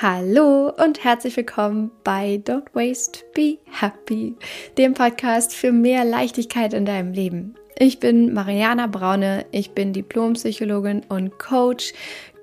Hallo 0.00 0.70
und 0.70 1.04
herzlich 1.04 1.36
willkommen 1.36 1.90
bei 2.02 2.42
Don't 2.44 2.74
Waste, 2.74 3.20
Be 3.34 3.58
Happy, 3.70 4.36
dem 4.76 4.92
Podcast 4.92 5.54
für 5.54 5.72
mehr 5.72 6.04
Leichtigkeit 6.04 6.74
in 6.74 6.84
deinem 6.84 7.12
Leben. 7.12 7.54
Ich 7.78 8.00
bin 8.00 8.34
Mariana 8.34 8.86
Braune, 8.86 9.46
ich 9.50 9.70
bin 9.70 9.92
Diplompsychologin 9.92 11.04
und 11.08 11.38
Coach, 11.38 11.92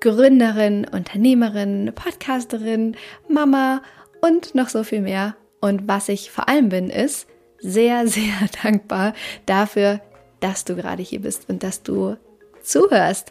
Gründerin, 0.00 0.86
Unternehmerin, 0.90 1.92
Podcasterin, 1.94 2.96
Mama 3.28 3.82
und 4.20 4.54
noch 4.54 4.68
so 4.68 4.82
viel 4.82 5.02
mehr. 5.02 5.36
Und 5.60 5.86
was 5.86 6.08
ich 6.08 6.30
vor 6.30 6.48
allem 6.48 6.68
bin, 6.68 6.90
ist 6.90 7.28
sehr, 7.58 8.06
sehr 8.08 8.34
dankbar 8.62 9.14
dafür, 9.46 10.00
dass 10.40 10.64
du 10.64 10.74
gerade 10.74 11.02
hier 11.02 11.20
bist 11.20 11.48
und 11.48 11.62
dass 11.62 11.82
du 11.82 12.16
zuhörst. 12.62 13.30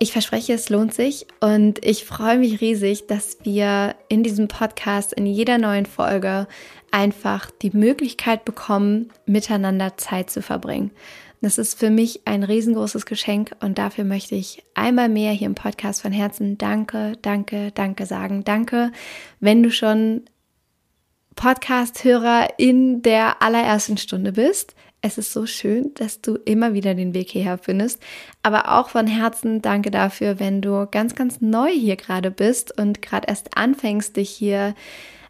Ich 0.00 0.12
verspreche, 0.12 0.52
es 0.52 0.68
lohnt 0.68 0.94
sich 0.94 1.26
und 1.40 1.84
ich 1.84 2.04
freue 2.04 2.38
mich 2.38 2.60
riesig, 2.60 3.08
dass 3.08 3.38
wir 3.42 3.96
in 4.08 4.22
diesem 4.22 4.46
Podcast 4.46 5.12
in 5.12 5.26
jeder 5.26 5.58
neuen 5.58 5.86
Folge 5.86 6.46
einfach 6.92 7.50
die 7.50 7.70
Möglichkeit 7.70 8.44
bekommen, 8.44 9.10
miteinander 9.26 9.96
Zeit 9.96 10.30
zu 10.30 10.40
verbringen. 10.40 10.92
Das 11.40 11.58
ist 11.58 11.78
für 11.78 11.90
mich 11.90 12.22
ein 12.26 12.44
riesengroßes 12.44 13.06
Geschenk 13.06 13.56
und 13.60 13.78
dafür 13.78 14.04
möchte 14.04 14.36
ich 14.36 14.64
einmal 14.74 15.08
mehr 15.08 15.32
hier 15.32 15.46
im 15.46 15.54
Podcast 15.56 16.02
von 16.02 16.12
Herzen 16.12 16.58
Danke, 16.58 17.14
Danke, 17.22 17.72
Danke 17.72 18.06
sagen. 18.06 18.44
Danke, 18.44 18.92
wenn 19.40 19.62
du 19.62 19.70
schon 19.70 20.22
Podcast-Hörer 21.34 22.48
in 22.56 23.02
der 23.02 23.42
allerersten 23.42 23.96
Stunde 23.96 24.32
bist. 24.32 24.74
Es 25.00 25.16
ist 25.16 25.32
so 25.32 25.46
schön, 25.46 25.92
dass 25.94 26.20
du 26.20 26.34
immer 26.44 26.74
wieder 26.74 26.94
den 26.94 27.14
Weg 27.14 27.30
hierher 27.30 27.58
findest. 27.58 28.02
Aber 28.42 28.78
auch 28.78 28.88
von 28.88 29.06
Herzen 29.06 29.62
danke 29.62 29.90
dafür, 29.90 30.40
wenn 30.40 30.60
du 30.60 30.88
ganz, 30.90 31.14
ganz 31.14 31.40
neu 31.40 31.70
hier 31.70 31.96
gerade 31.96 32.30
bist 32.30 32.76
und 32.78 33.00
gerade 33.00 33.28
erst 33.28 33.56
anfängst, 33.56 34.16
dich 34.16 34.30
hier 34.30 34.74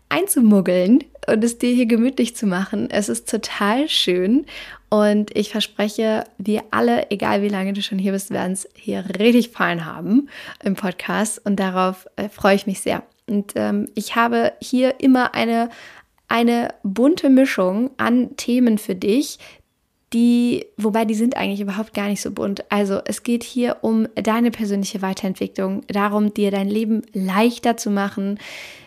einzumuggeln 0.09 1.05
und 1.27 1.45
es 1.45 1.59
dir 1.59 1.73
hier 1.73 1.87
gemütlich 1.87 2.35
zu 2.35 2.47
machen. 2.47 2.91
Es 2.91 3.09
ist 3.09 3.29
total 3.29 3.89
schön 3.89 4.47
und 4.89 5.37
ich 5.37 5.51
verspreche, 5.51 6.25
wir 6.39 6.63
alle, 6.71 7.11
egal 7.11 7.43
wie 7.43 7.49
lange 7.49 7.75
du 7.75 7.83
schon 7.83 7.99
hier 7.99 8.13
bist, 8.13 8.31
werden 8.31 8.53
es 8.53 8.69
hier 8.75 9.05
richtig 9.19 9.51
fein 9.51 9.85
haben 9.85 10.29
im 10.63 10.75
Podcast 10.75 11.45
und 11.45 11.57
darauf 11.57 12.07
äh, 12.17 12.29
freue 12.29 12.57
ich 12.57 12.67
mich 12.67 12.81
sehr. 12.81 13.03
Und 13.27 13.53
ähm, 13.57 13.89
ich 13.95 14.17
habe 14.17 14.53
hier 14.63 15.01
immer 15.01 15.35
eine, 15.35 15.69
eine 16.29 16.75
bunte 16.83 17.29
Mischung 17.29 17.91
an 17.99 18.37
Themen 18.37 18.79
für 18.79 18.95
dich, 18.95 19.39
die, 20.13 20.67
wobei 20.77 21.05
die 21.05 21.15
sind 21.15 21.37
eigentlich 21.37 21.61
überhaupt 21.61 21.93
gar 21.93 22.09
nicht 22.09 22.23
so 22.23 22.31
bunt. 22.31 22.71
Also 22.71 23.01
es 23.05 23.23
geht 23.23 23.45
hier 23.45 23.79
um 23.83 24.09
deine 24.15 24.51
persönliche 24.51 25.03
Weiterentwicklung, 25.03 25.83
darum, 25.87 26.33
dir 26.33 26.51
dein 26.51 26.69
Leben 26.69 27.03
leichter 27.13 27.77
zu 27.77 27.91
machen, 27.91 28.39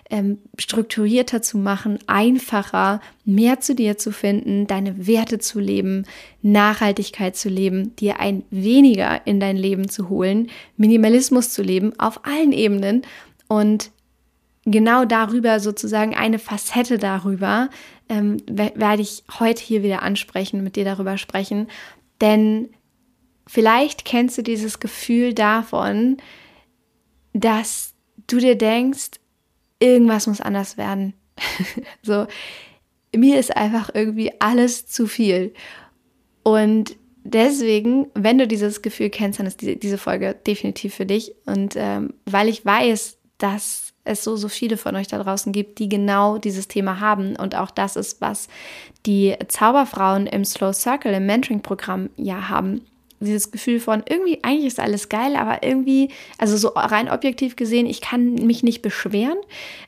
ähm, 0.09 0.39
strukturierter 0.57 1.41
zu 1.41 1.57
machen, 1.57 1.99
einfacher, 2.07 3.01
mehr 3.23 3.61
zu 3.61 3.75
dir 3.75 3.97
zu 3.97 4.11
finden, 4.11 4.67
deine 4.67 5.07
Werte 5.07 5.39
zu 5.39 5.59
leben, 5.59 6.05
Nachhaltigkeit 6.41 7.35
zu 7.37 7.49
leben, 7.49 7.95
dir 7.95 8.19
ein 8.19 8.43
weniger 8.49 9.25
in 9.25 9.39
dein 9.39 9.57
Leben 9.57 9.89
zu 9.89 10.09
holen, 10.09 10.49
Minimalismus 10.75 11.53
zu 11.53 11.61
leben 11.61 11.97
auf 11.97 12.25
allen 12.25 12.51
Ebenen 12.51 13.03
und 13.47 13.91
genau 14.65 15.05
darüber 15.05 15.59
sozusagen 15.59 16.13
eine 16.13 16.39
Facette 16.39 16.97
darüber 16.97 17.69
ähm, 18.11 18.43
werde 18.45 19.01
ich 19.01 19.23
heute 19.39 19.63
hier 19.63 19.83
wieder 19.83 20.03
ansprechen, 20.03 20.63
mit 20.63 20.75
dir 20.75 20.83
darüber 20.83 21.17
sprechen. 21.17 21.67
Denn 22.19 22.69
vielleicht 23.47 24.03
kennst 24.03 24.37
du 24.37 24.43
dieses 24.43 24.81
Gefühl 24.81 25.33
davon, 25.33 26.17
dass 27.31 27.93
du 28.27 28.39
dir 28.39 28.57
denkst, 28.57 29.11
irgendwas 29.79 30.27
muss 30.27 30.41
anders 30.41 30.77
werden. 30.77 31.13
so, 32.03 32.27
mir 33.15 33.39
ist 33.39 33.55
einfach 33.55 33.89
irgendwie 33.93 34.33
alles 34.41 34.87
zu 34.87 35.07
viel. 35.07 35.53
Und 36.43 36.97
deswegen, 37.23 38.07
wenn 38.13 38.37
du 38.37 38.45
dieses 38.45 38.81
Gefühl 38.81 39.09
kennst, 39.09 39.39
dann 39.39 39.47
ist 39.47 39.61
diese, 39.61 39.97
Folge 39.97 40.35
definitiv 40.45 40.95
für 40.95 41.05
dich. 41.05 41.33
Und 41.45 41.75
ähm, 41.77 42.13
weil 42.25 42.49
ich 42.49 42.65
weiß, 42.65 43.17
dass 43.37 43.90
es 44.03 44.23
so, 44.23 44.35
so 44.35 44.47
viele 44.49 44.77
von 44.77 44.95
euch 44.95 45.07
da 45.07 45.21
draußen 45.21 45.51
gibt, 45.51 45.79
die 45.79 45.89
genau 45.89 46.37
dieses 46.37 46.67
Thema 46.67 46.99
haben. 46.99 47.35
Und 47.35 47.55
auch 47.55 47.71
das 47.71 47.95
ist, 47.95 48.21
was 48.21 48.47
die 49.05 49.35
Zauberfrauen 49.47 50.27
im 50.27 50.45
Slow 50.45 50.73
Circle, 50.73 51.13
im 51.13 51.25
Mentoring-Programm 51.25 52.09
ja 52.17 52.49
haben. 52.49 52.81
Dieses 53.19 53.51
Gefühl 53.51 53.79
von 53.79 54.03
irgendwie, 54.09 54.43
eigentlich 54.43 54.65
ist 54.65 54.79
alles 54.79 55.07
geil, 55.07 55.35
aber 55.35 55.61
irgendwie, 55.61 56.09
also 56.39 56.57
so 56.57 56.69
rein 56.69 57.07
objektiv 57.07 57.55
gesehen, 57.55 57.85
ich 57.85 58.01
kann 58.01 58.33
mich 58.33 58.63
nicht 58.63 58.81
beschweren. 58.81 59.37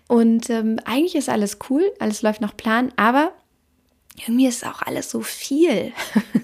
Und 0.07 0.51
ähm, 0.51 0.79
eigentlich 0.85 1.15
ist 1.15 1.29
alles 1.29 1.57
cool, 1.69 1.83
alles 1.99 2.21
läuft 2.21 2.41
nach 2.41 2.55
Plan, 2.55 2.93
aber 2.95 3.31
irgendwie 4.19 4.45
ist 4.45 4.65
auch 4.65 4.83
alles 4.83 5.09
so 5.09 5.21
viel. 5.21 5.91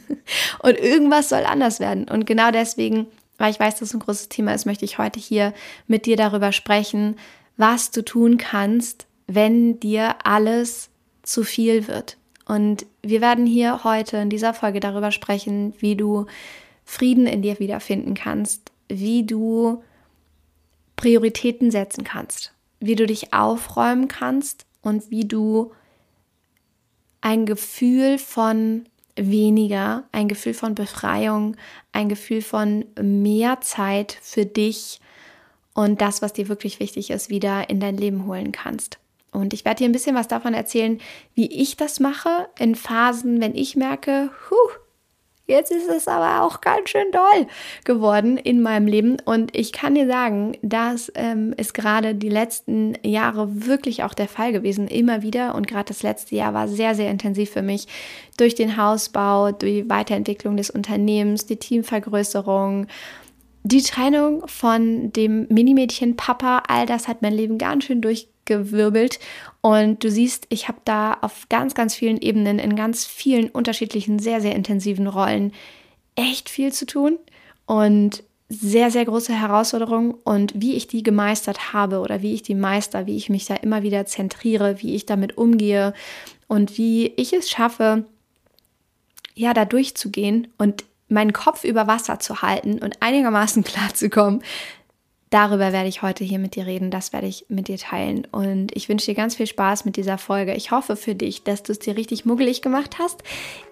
und 0.63 0.77
irgendwas 0.79 1.29
soll 1.29 1.45
anders 1.45 1.79
werden. 1.79 2.07
Und 2.09 2.25
genau 2.25 2.49
deswegen, 2.49 3.05
weil 3.37 3.51
ich 3.51 3.59
weiß, 3.59 3.75
dass 3.75 3.89
es 3.89 3.93
ein 3.93 3.99
großes 3.99 4.29
Thema 4.29 4.55
ist, 4.55 4.65
möchte 4.65 4.85
ich 4.85 4.97
heute 4.97 5.19
hier 5.19 5.53
mit 5.87 6.07
dir 6.07 6.17
darüber 6.17 6.51
sprechen, 6.51 7.17
was 7.59 7.91
du 7.91 8.03
tun 8.03 8.37
kannst, 8.37 9.05
wenn 9.27 9.81
dir 9.81 10.25
alles 10.25 10.89
zu 11.23 11.43
viel 11.43 11.89
wird. 11.89 12.17
Und 12.45 12.85
wir 13.03 13.19
werden 13.19 13.45
hier 13.45 13.83
heute 13.83 14.17
in 14.17 14.29
dieser 14.29 14.53
Folge 14.53 14.79
darüber 14.79 15.11
sprechen, 15.11 15.73
wie 15.79 15.97
du 15.97 16.25
Frieden 16.85 17.27
in 17.27 17.41
dir 17.41 17.59
wiederfinden 17.59 18.13
kannst, 18.13 18.71
wie 18.87 19.25
du 19.25 19.83
Prioritäten 20.95 21.69
setzen 21.69 22.05
kannst, 22.05 22.53
wie 22.79 22.95
du 22.95 23.05
dich 23.05 23.33
aufräumen 23.33 24.07
kannst 24.07 24.65
und 24.81 25.11
wie 25.11 25.27
du 25.27 25.73
ein 27.19 27.45
Gefühl 27.45 28.17
von 28.19 28.85
weniger, 29.17 30.05
ein 30.13 30.29
Gefühl 30.29 30.53
von 30.53 30.75
Befreiung, 30.75 31.57
ein 31.91 32.07
Gefühl 32.07 32.41
von 32.41 32.85
mehr 32.99 33.59
Zeit 33.59 34.17
für 34.21 34.45
dich 34.45 35.01
und 35.73 36.01
das, 36.01 36.21
was 36.21 36.33
dir 36.33 36.49
wirklich 36.49 36.79
wichtig 36.79 37.09
ist, 37.09 37.29
wieder 37.29 37.69
in 37.69 37.79
dein 37.79 37.97
Leben 37.97 38.25
holen 38.25 38.51
kannst. 38.51 38.99
Und 39.31 39.53
ich 39.53 39.65
werde 39.65 39.79
dir 39.79 39.89
ein 39.89 39.93
bisschen 39.93 40.15
was 40.15 40.27
davon 40.27 40.53
erzählen, 40.53 40.99
wie 41.35 41.47
ich 41.47 41.77
das 41.77 41.99
mache 41.99 42.49
in 42.57 42.75
Phasen, 42.75 43.41
wenn 43.41 43.55
ich 43.55 43.75
merke, 43.75 44.31
huh, 44.49 44.71
jetzt 45.49 45.71
ist 45.71 45.89
es 45.89 46.07
aber 46.07 46.43
auch 46.43 46.61
ganz 46.61 46.89
schön 46.89 47.11
doll 47.11 47.47
geworden 47.83 48.37
in 48.37 48.61
meinem 48.61 48.87
Leben. 48.87 49.17
Und 49.25 49.55
ich 49.55 49.71
kann 49.71 49.95
dir 49.95 50.07
sagen, 50.07 50.57
das 50.61 51.11
ähm, 51.15 51.53
ist 51.57 51.73
gerade 51.73 52.15
die 52.15 52.29
letzten 52.29 52.95
Jahre 53.03 53.65
wirklich 53.65 54.03
auch 54.03 54.13
der 54.13 54.27
Fall 54.27 54.51
gewesen, 54.51 54.87
immer 54.87 55.21
wieder. 55.21 55.55
Und 55.55 55.67
gerade 55.67 55.89
das 55.89 56.03
letzte 56.03 56.35
Jahr 56.35 56.53
war 56.53 56.67
sehr, 56.67 56.95
sehr 56.95 57.11
intensiv 57.11 57.51
für 57.51 57.63
mich 57.63 57.87
durch 58.37 58.55
den 58.55 58.77
Hausbau, 58.77 59.51
durch 59.51 59.73
die 59.73 59.89
Weiterentwicklung 59.89 60.55
des 60.55 60.69
Unternehmens, 60.69 61.45
die 61.45 61.57
Teamvergrößerung 61.57 62.87
die 63.63 63.81
Trennung 63.81 64.47
von 64.47 65.11
dem 65.13 65.47
Minimädchen 65.49 66.15
Papa, 66.15 66.63
all 66.67 66.85
das 66.85 67.07
hat 67.07 67.21
mein 67.21 67.33
Leben 67.33 67.57
ganz 67.57 67.85
schön 67.85 68.01
durchgewirbelt. 68.01 69.19
Und 69.61 70.03
du 70.03 70.09
siehst, 70.09 70.47
ich 70.49 70.67
habe 70.67 70.79
da 70.85 71.17
auf 71.21 71.47
ganz, 71.49 71.75
ganz 71.75 71.95
vielen 71.95 72.21
Ebenen, 72.21 72.59
in 72.59 72.75
ganz 72.75 73.05
vielen 73.05 73.49
unterschiedlichen, 73.49 74.19
sehr, 74.19 74.41
sehr 74.41 74.55
intensiven 74.55 75.07
Rollen 75.07 75.51
echt 76.15 76.49
viel 76.49 76.71
zu 76.71 76.85
tun 76.85 77.17
und 77.65 78.23
sehr, 78.47 78.89
sehr 78.91 79.05
große 79.05 79.33
Herausforderungen. 79.33 80.15
Und 80.23 80.53
wie 80.59 80.75
ich 80.75 80.87
die 80.87 81.03
gemeistert 81.03 81.73
habe 81.73 81.99
oder 81.99 82.21
wie 82.21 82.33
ich 82.33 82.41
die 82.41 82.55
meister, 82.55 83.05
wie 83.05 83.17
ich 83.17 83.29
mich 83.29 83.45
da 83.45 83.55
immer 83.55 83.83
wieder 83.83 84.05
zentriere, 84.05 84.81
wie 84.81 84.95
ich 84.95 85.05
damit 85.05 85.37
umgehe 85.37 85.93
und 86.47 86.77
wie 86.77 87.07
ich 87.17 87.33
es 87.33 87.49
schaffe, 87.49 88.05
ja, 89.35 89.53
da 89.53 89.65
durchzugehen 89.65 90.47
und 90.57 90.83
meinen 91.09 91.33
Kopf 91.33 91.63
über 91.63 91.87
Wasser 91.87 92.19
zu 92.19 92.41
halten 92.41 92.79
und 92.79 93.01
einigermaßen 93.01 93.63
klar 93.65 93.93
zu 93.93 94.09
kommen, 94.09 94.41
darüber 95.29 95.71
werde 95.71 95.87
ich 95.87 96.01
heute 96.01 96.23
hier 96.23 96.39
mit 96.39 96.55
dir 96.55 96.65
reden, 96.65 96.91
das 96.91 97.13
werde 97.13 97.27
ich 97.27 97.45
mit 97.49 97.67
dir 97.67 97.77
teilen. 97.77 98.25
Und 98.31 98.75
ich 98.75 98.89
wünsche 98.89 99.07
dir 99.07 99.15
ganz 99.15 99.35
viel 99.35 99.47
Spaß 99.47 99.85
mit 99.85 99.95
dieser 99.95 100.17
Folge. 100.17 100.53
Ich 100.55 100.71
hoffe 100.71 100.95
für 100.95 101.15
dich, 101.15 101.43
dass 101.43 101.63
du 101.63 101.71
es 101.71 101.79
dir 101.79 101.95
richtig 101.97 102.25
muggelig 102.25 102.61
gemacht 102.61 102.97
hast. 102.99 103.23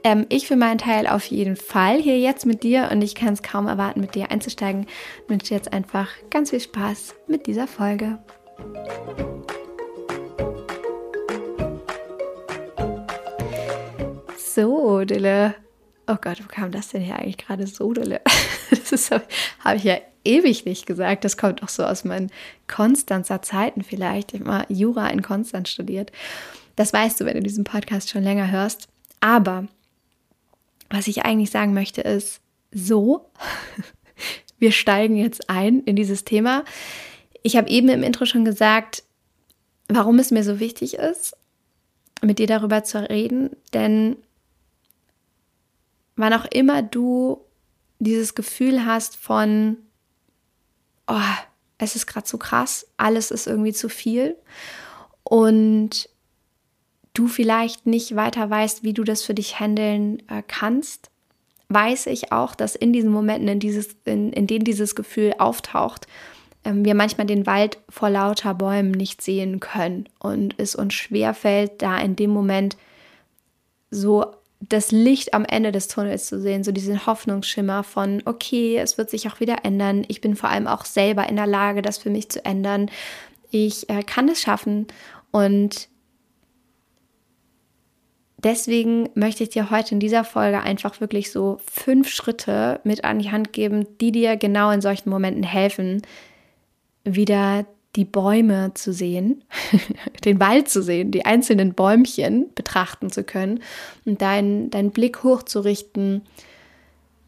Ähm, 0.03 0.25
ich 0.29 0.47
für 0.47 0.56
meinen 0.56 0.77
Teil 0.77 1.07
auf 1.07 1.25
jeden 1.25 1.56
Fall 1.56 2.01
hier 2.01 2.19
jetzt 2.19 2.45
mit 2.45 2.63
dir 2.63 2.89
und 2.91 3.01
ich 3.01 3.15
kann 3.15 3.33
es 3.33 3.44
kaum 3.44 3.67
erwarten, 3.67 4.01
mit 4.01 4.15
dir 4.15 4.31
einzusteigen. 4.31 4.88
Ich 5.23 5.29
wünsche 5.29 5.47
dir 5.47 5.56
jetzt 5.56 5.73
einfach 5.73 6.09
ganz 6.29 6.51
viel 6.51 6.59
Spaß 6.59 7.15
mit 7.27 7.47
dieser 7.47 7.67
Folge. 7.67 8.19
So, 14.38 15.03
Dille, 15.06 15.53
Oh 16.07 16.15
Gott, 16.19 16.42
wo 16.42 16.48
kam 16.48 16.71
das 16.71 16.89
denn 16.89 17.01
hier 17.01 17.18
eigentlich 17.18 17.38
gerade 17.38 17.68
so 17.68 17.94
dolle? 17.94 18.21
Das 18.89 19.12
habe 19.12 19.25
hab 19.63 19.75
ich 19.75 19.83
ja 19.83 19.98
ewig 20.24 20.65
nicht 20.65 20.86
gesagt. 20.86 21.25
Das 21.25 21.38
kommt 21.38 21.63
auch 21.63 21.69
so 21.69 21.83
aus 21.83 22.04
meinen 22.04 22.31
Konstanzer 22.68 23.42
Zeiten 23.42 23.83
vielleicht. 23.83 24.33
Ich 24.33 24.39
habe 24.39 24.50
mal 24.50 24.65
Jura 24.69 25.09
in 25.09 25.21
Konstanz 25.21 25.69
studiert. 25.69 26.12
Das 26.75 26.94
weißt 26.94 27.19
du, 27.19 27.25
wenn 27.25 27.36
du 27.36 27.44
diesen 27.44 27.63
Podcast 27.63 28.09
schon 28.09 28.24
länger 28.24 28.50
hörst. 28.51 28.88
Aber 29.19 29.68
was 30.89 31.07
ich 31.07 31.25
eigentlich 31.25 31.51
sagen 31.51 31.74
möchte 31.74 32.01
ist, 32.01 32.39
so, 32.71 33.30
wir 34.60 34.71
steigen 34.71 35.18
jetzt 35.18 35.50
ein 35.50 35.81
in 35.81 35.95
dieses 35.95 36.24
Thema. 36.24 36.63
Ich 37.44 37.57
habe 37.57 37.69
eben 37.69 37.89
im 37.89 38.03
Intro 38.03 38.25
schon 38.25 38.45
gesagt, 38.45 39.03
warum 39.88 40.19
es 40.19 40.31
mir 40.31 40.44
so 40.44 40.60
wichtig 40.60 40.95
ist, 40.95 41.36
mit 42.21 42.39
dir 42.39 42.48
darüber 42.48 42.83
zu 42.83 43.10
reden, 43.10 43.51
denn 43.74 44.18
wann 46.17 46.33
auch 46.33 46.45
immer 46.45 46.81
du 46.81 47.41
dieses 47.99 48.35
Gefühl 48.35 48.85
hast 48.85 49.15
von, 49.15 49.77
oh, 51.07 51.15
es 51.77 51.95
ist 51.95 52.07
gerade 52.07 52.27
so 52.27 52.37
krass, 52.37 52.87
alles 52.97 53.31
ist 53.31 53.47
irgendwie 53.47 53.73
zu 53.73 53.87
viel 53.87 54.35
und 55.23 56.09
du 57.13 57.27
vielleicht 57.27 57.85
nicht 57.85 58.15
weiter 58.15 58.49
weißt, 58.49 58.83
wie 58.83 58.93
du 58.93 59.03
das 59.03 59.23
für 59.23 59.33
dich 59.33 59.59
handeln 59.59 60.21
äh, 60.29 60.43
kannst, 60.47 61.09
weiß 61.69 62.07
ich 62.07 62.31
auch, 62.31 62.55
dass 62.55 62.75
in 62.75 62.93
diesen 62.93 63.11
Momenten, 63.11 63.47
in, 63.47 63.59
dieses, 63.59 63.95
in, 64.05 64.31
in 64.33 64.47
denen 64.47 64.65
dieses 64.65 64.95
Gefühl 64.95 65.33
auftaucht, 65.37 66.07
ähm, 66.63 66.85
wir 66.85 66.95
manchmal 66.95 67.27
den 67.27 67.45
Wald 67.45 67.79
vor 67.89 68.09
lauter 68.09 68.53
Bäumen 68.53 68.91
nicht 68.91 69.21
sehen 69.21 69.59
können 69.59 70.07
und 70.19 70.55
es 70.57 70.75
uns 70.75 70.93
schwerfällt, 70.93 71.81
da 71.81 71.97
in 71.97 72.15
dem 72.15 72.29
Moment 72.29 72.77
so 73.89 74.37
das 74.59 74.92
Licht 74.92 75.33
am 75.33 75.45
Ende 75.45 75.71
des 75.71 75.88
Tunnels 75.88 76.27
zu 76.27 76.42
sehen, 76.42 76.63
so 76.63 76.71
diesen 76.71 77.06
Hoffnungsschimmer 77.06 77.83
von, 77.83 78.21
okay, 78.25 78.77
es 78.77 78.98
wird 78.98 79.09
sich 79.09 79.27
auch 79.27 79.39
wieder 79.39 79.63
ändern. 79.63 80.04
Ich 80.07 80.21
bin 80.21 80.36
vor 80.36 80.50
allem 80.50 80.68
auch 80.68 80.86
selber 80.86 81.27
in 81.30 81.36
der 81.36 81.48
Lage, 81.48 81.81
das 81.81 81.98
für 81.98 82.09
mich 82.09 82.30
zu 82.30 82.44
ändern. 82.44 82.89
Ich 83.51 83.89
äh, 83.89 84.04
kann 84.04 84.27
es 84.30 84.42
schaffen 84.42 84.88
und 85.31 85.89
deswegen 88.38 89.09
möchte 89.13 89.44
ich 89.44 89.50
dir 89.50 89.69
heute 89.69 89.94
in 89.94 90.00
dieser 90.00 90.24
Folge 90.24 90.62
einfach 90.62 91.00
wirklich 91.01 91.31
so 91.31 91.60
fünf 91.71 92.10
Schritte 92.10 92.81
mit 92.83 93.03
an 93.03 93.19
die 93.19 93.31
Hand 93.31 93.53
geben, 93.53 93.86
die 94.00 94.12
dir 94.12 94.38
genau 94.38 94.71
in 94.71 94.81
solchen 94.81 95.10
Momenten 95.10 95.44
helfen, 95.44 96.01
wieder 97.03 97.65
die 97.97 98.05
Bäume 98.05 98.71
zu 98.75 98.94
sehen, 98.94 99.44
den 100.23 100.39
Wald 100.39 100.69
zu 100.69 100.81
sehen, 100.81 101.11
die 101.11 101.25
einzelnen 101.25 101.73
Bäumchen 101.73 102.53
betrachten 102.53 103.11
zu 103.11 103.23
können 103.23 103.61
und 104.05 104.21
deinen 104.21 104.69
dein 104.69 104.91
Blick 104.91 105.23
hochzurichten 105.23 106.21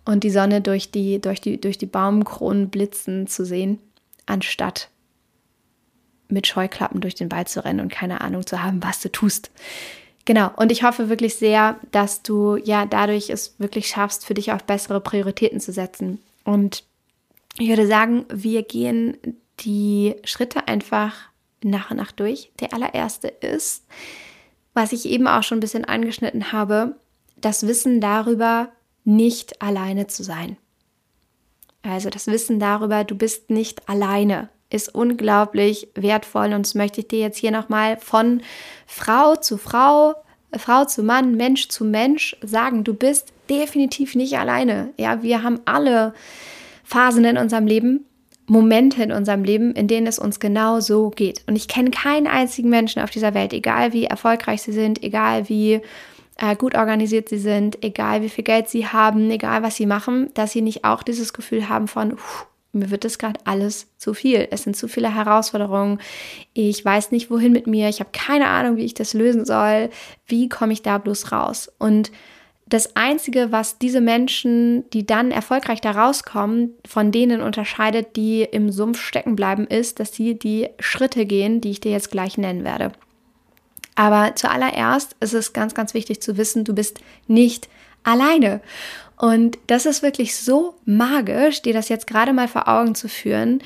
und 0.06 0.24
die 0.24 0.30
Sonne 0.30 0.62
durch 0.62 0.92
die, 0.92 1.20
durch, 1.20 1.42
die, 1.42 1.60
durch 1.60 1.78
die 1.78 1.88
Baumkronen 1.88 2.70
blitzen 2.70 3.28
zu 3.28 3.46
sehen, 3.46 3.80
anstatt 4.28 4.90
mit 6.30 6.46
Scheuklappen 6.46 7.02
durch 7.02 7.16
den 7.16 7.32
Wald 7.32 7.50
zu 7.50 7.66
rennen 7.66 7.80
und 7.80 7.92
keine 7.92 8.22
Ahnung 8.22 8.46
zu 8.46 8.62
haben, 8.64 8.84
was 8.84 9.02
du 9.02 9.12
tust. 9.12 9.50
Genau, 10.26 10.52
und 10.56 10.72
ich 10.72 10.84
hoffe 10.84 11.10
wirklich 11.10 11.36
sehr, 11.36 11.80
dass 11.92 12.22
du 12.22 12.58
ja 12.58 12.86
dadurch 12.86 13.32
es 13.32 13.56
wirklich 13.58 13.88
schaffst, 13.88 14.26
für 14.28 14.36
dich 14.36 14.52
auch 14.52 14.62
bessere 14.62 15.02
Prioritäten 15.02 15.60
zu 15.60 15.72
setzen. 15.72 16.20
Und 16.44 16.84
ich 17.58 17.70
würde 17.70 17.88
sagen, 17.88 18.26
wir 18.32 18.62
gehen 18.62 19.18
die 19.60 20.16
Schritte 20.24 20.68
einfach 20.68 21.16
nach 21.64 21.92
und 21.92 21.98
nach 21.98 22.12
durch. 22.12 22.52
Der 22.60 22.74
allererste 22.74 23.28
ist, 23.28 23.86
was 24.74 24.92
ich 24.92 25.06
eben 25.06 25.28
auch 25.28 25.44
schon 25.44 25.58
ein 25.58 25.62
bisschen 25.62 25.86
angeschnitten 25.86 26.52
habe, 26.52 26.96
das 27.36 27.68
Wissen 27.68 28.02
darüber, 28.02 28.70
nicht 29.04 29.62
alleine 29.62 30.08
zu 30.08 30.24
sein. 30.24 30.58
Also 31.82 32.10
das 32.10 32.28
Wissen 32.28 32.60
darüber, 32.60 33.04
du 33.04 33.16
bist 33.16 33.50
nicht 33.50 33.88
alleine, 33.88 34.50
ist 34.70 34.94
unglaublich 34.94 35.88
wertvoll 35.96 36.54
und 36.54 36.66
das 36.66 36.76
möchte 36.76 37.02
ich 37.02 37.08
dir 37.08 37.20
jetzt 37.20 37.38
hier 37.38 37.52
nochmal 37.52 37.98
von 37.98 38.42
Frau 38.86 39.36
zu 39.36 39.58
Frau, 39.58 40.16
Frau 40.58 40.86
zu 40.86 41.04
Mann, 41.04 41.36
Mensch 41.36 41.70
zu 41.70 41.86
Mensch 41.86 42.36
sagen, 42.42 42.84
du 42.84 42.94
bist 42.94 43.34
definitiv 43.50 44.16
nicht 44.16 44.38
alleine. 44.38 44.94
Ja, 44.98 45.24
wir 45.24 45.44
haben 45.44 45.62
alle 45.66 46.14
Phasen 46.84 47.24
in 47.24 47.38
unserem 47.38 47.66
Leben, 47.66 48.06
Momente 48.50 49.04
in 49.04 49.12
unserem 49.12 49.44
Leben, 49.44 49.74
in 49.74 49.88
denen 49.88 50.08
es 50.08 50.20
uns 50.20 50.40
genau 50.40 50.80
so 50.80 51.10
geht. 51.10 51.44
Und 51.48 51.56
ich 51.56 51.68
kenne 51.68 51.92
keinen 51.92 52.28
einzigen 52.28 52.70
Menschen 52.70 53.02
auf 53.02 53.10
dieser 53.10 53.34
Welt, 53.34 53.54
egal 53.54 53.94
wie 53.94 54.06
erfolgreich 54.06 54.62
sie 54.62 54.72
sind, 54.72 55.04
egal 55.04 55.50
wie 55.50 55.82
äh, 56.38 56.56
gut 56.56 56.76
organisiert 56.76 57.30
sie 57.30 57.38
sind, 57.38 57.84
egal 57.84 58.22
wie 58.22 58.30
viel 58.30 58.44
Geld 58.44 58.70
sie 58.70 58.88
haben, 58.88 59.30
egal 59.30 59.64
was 59.64 59.76
sie 59.76 59.86
machen, 59.86 60.32
dass 60.34 60.52
sie 60.52 60.62
nicht 60.62 60.84
auch 60.84 61.04
dieses 61.04 61.34
Gefühl 61.34 61.70
haben 61.70 61.88
von, 61.88 62.18
pff, 62.18 62.48
mir 62.72 62.92
wird 62.92 63.04
das 63.04 63.18
gerade 63.18 63.40
alles 63.46 63.88
zu 63.98 64.14
viel. 64.14 64.48
Es 64.52 64.64
sind 64.64 64.76
zu 64.76 64.88
viele 64.88 65.14
Herausforderungen. 65.14 66.00
Ich 66.54 66.84
weiß 66.86 67.12
nicht, 67.12 67.32
wohin 67.32 67.52
mit 67.52 67.66
mir. 67.66 67.90
Ich 67.90 68.00
habe 68.00 68.12
keine 68.14 68.48
Ahnung, 68.48 68.78
wie 68.78 68.86
ich 68.86 68.94
das 68.94 69.14
lösen 69.14 69.44
soll. 69.44 69.90
Wie 70.28 70.50
komme 70.50 70.74
ich 70.74 70.84
da 70.84 71.00
bloß 71.00 71.32
raus? 71.32 71.72
Und 71.80 72.12
das 72.70 72.96
Einzige, 72.96 73.52
was 73.52 73.80
diese 73.80 74.00
Menschen, 74.00 74.88
die 74.92 75.06
dann 75.06 75.32
erfolgreich 75.32 75.82
da 75.82 75.92
rauskommen, 75.92 76.76
von 76.88 77.12
denen 77.12 77.42
unterscheidet, 77.42 78.16
die 78.16 78.44
im 78.44 78.72
Sumpf 78.72 79.02
stecken 79.02 79.36
bleiben, 79.36 79.66
ist, 79.66 80.00
dass 80.00 80.14
sie 80.14 80.38
die 80.38 80.70
Schritte 80.80 81.26
gehen, 81.26 81.62
die 81.62 81.72
ich 81.72 81.82
dir 81.82 81.92
jetzt 81.92 82.12
gleich 82.12 82.38
nennen 82.38 82.64
werde. 82.64 82.92
Aber 83.96 84.36
zuallererst 84.36 85.16
ist 85.20 85.34
es 85.34 85.52
ganz, 85.52 85.74
ganz 85.74 85.94
wichtig 85.94 86.22
zu 86.22 86.38
wissen, 86.38 86.64
du 86.64 86.74
bist 86.74 87.02
nicht 87.28 87.68
alleine. 88.04 88.62
Und 89.18 89.58
das 89.68 89.86
ist 89.86 90.04
wirklich 90.04 90.38
so 90.38 90.76
magisch, 90.86 91.62
dir 91.64 91.74
das 91.74 91.90
jetzt 91.90 92.08
gerade 92.08 92.32
mal 92.32 92.48
vor 92.48 92.68
Augen 92.68 92.96
zu 92.96 93.10
führen. 93.10 93.62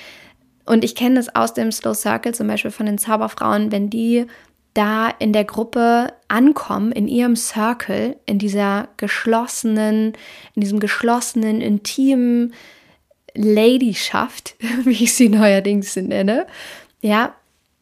Und 0.66 0.84
ich 0.84 0.96
kenne 0.96 1.16
das 1.16 1.36
aus 1.36 1.54
dem 1.54 1.72
Slow 1.72 1.94
Circle 1.94 2.34
zum 2.34 2.48
Beispiel 2.48 2.72
von 2.72 2.86
den 2.86 2.98
Zauberfrauen, 2.98 3.72
wenn 3.72 3.90
die 3.90 4.26
da 4.74 5.10
in 5.10 5.34
der 5.34 5.46
Gruppe 5.46 6.14
ankommen, 6.28 6.92
in 6.92 7.08
ihrem 7.08 7.36
Circle, 7.36 8.18
in 8.26 8.40
dieser 8.40 8.88
geschlossenen, 8.98 10.14
in 10.56 10.62
diesem 10.62 10.80
geschlossenen, 10.80 11.62
intimen 11.62 12.54
Ladyschaft, 13.36 14.56
wie 14.84 15.04
ich 15.04 15.14
sie 15.14 15.30
neuerdings 15.30 15.96
nenne, 15.96 16.48
ja, 17.02 17.36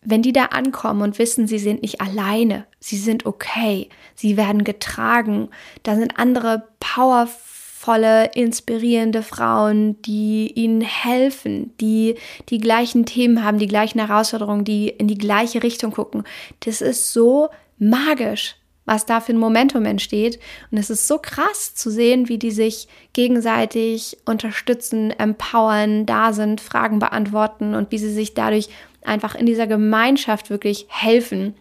wenn 0.04 0.24
die 0.24 0.34
da 0.34 0.46
ankommen 0.46 1.04
und 1.04 1.20
wissen, 1.20 1.48
sie 1.48 1.60
sind 1.60 1.84
nicht 1.84 2.02
alleine, 2.02 2.66
sie 2.80 2.98
sind 2.98 3.28
okay, 3.28 3.88
sie 4.16 4.36
werden 4.36 4.64
getragen, 4.64 5.50
da 5.84 5.96
sind 5.96 6.18
andere 6.18 6.68
powerful 6.80 7.51
volle, 7.82 8.30
inspirierende 8.36 9.24
Frauen, 9.24 10.00
die 10.04 10.52
ihnen 10.54 10.82
helfen, 10.82 11.76
die 11.82 12.16
die 12.50 12.60
gleichen 12.60 13.08
Themen 13.08 13.44
haben, 13.44 13.58
die 13.58 13.68
gleichen 13.68 13.98
Herausforderungen, 13.98 14.64
die 14.64 14.90
in 14.90 15.08
die 15.08 15.18
gleiche 15.18 15.64
Richtung 15.64 15.92
gucken. 15.92 16.24
Das 16.60 16.82
ist 16.82 17.12
so 17.12 17.50
magisch, 17.80 18.56
was 18.86 19.08
da 19.08 19.20
für 19.20 19.34
ein 19.34 19.40
Momentum 19.40 19.86
entsteht. 19.86 20.40
Und 20.70 20.78
es 20.78 20.92
ist 20.92 21.08
so 21.08 21.18
krass 21.18 21.74
zu 21.74 21.90
sehen, 21.90 22.30
wie 22.30 22.38
die 22.38 22.52
sich 22.52 22.88
gegenseitig 23.14 24.16
unterstützen, 24.26 25.10
empowern, 25.10 26.06
da 26.06 26.34
sind, 26.34 26.62
Fragen 26.62 27.00
beantworten 27.00 27.74
und 27.74 27.92
wie 27.92 27.98
sie 27.98 28.14
sich 28.14 28.36
dadurch 28.36 28.70
einfach 29.04 29.34
in 29.34 29.48
dieser 29.48 29.66
Gemeinschaft 29.66 30.52
wirklich 30.52 30.86
helfen, 30.90 31.56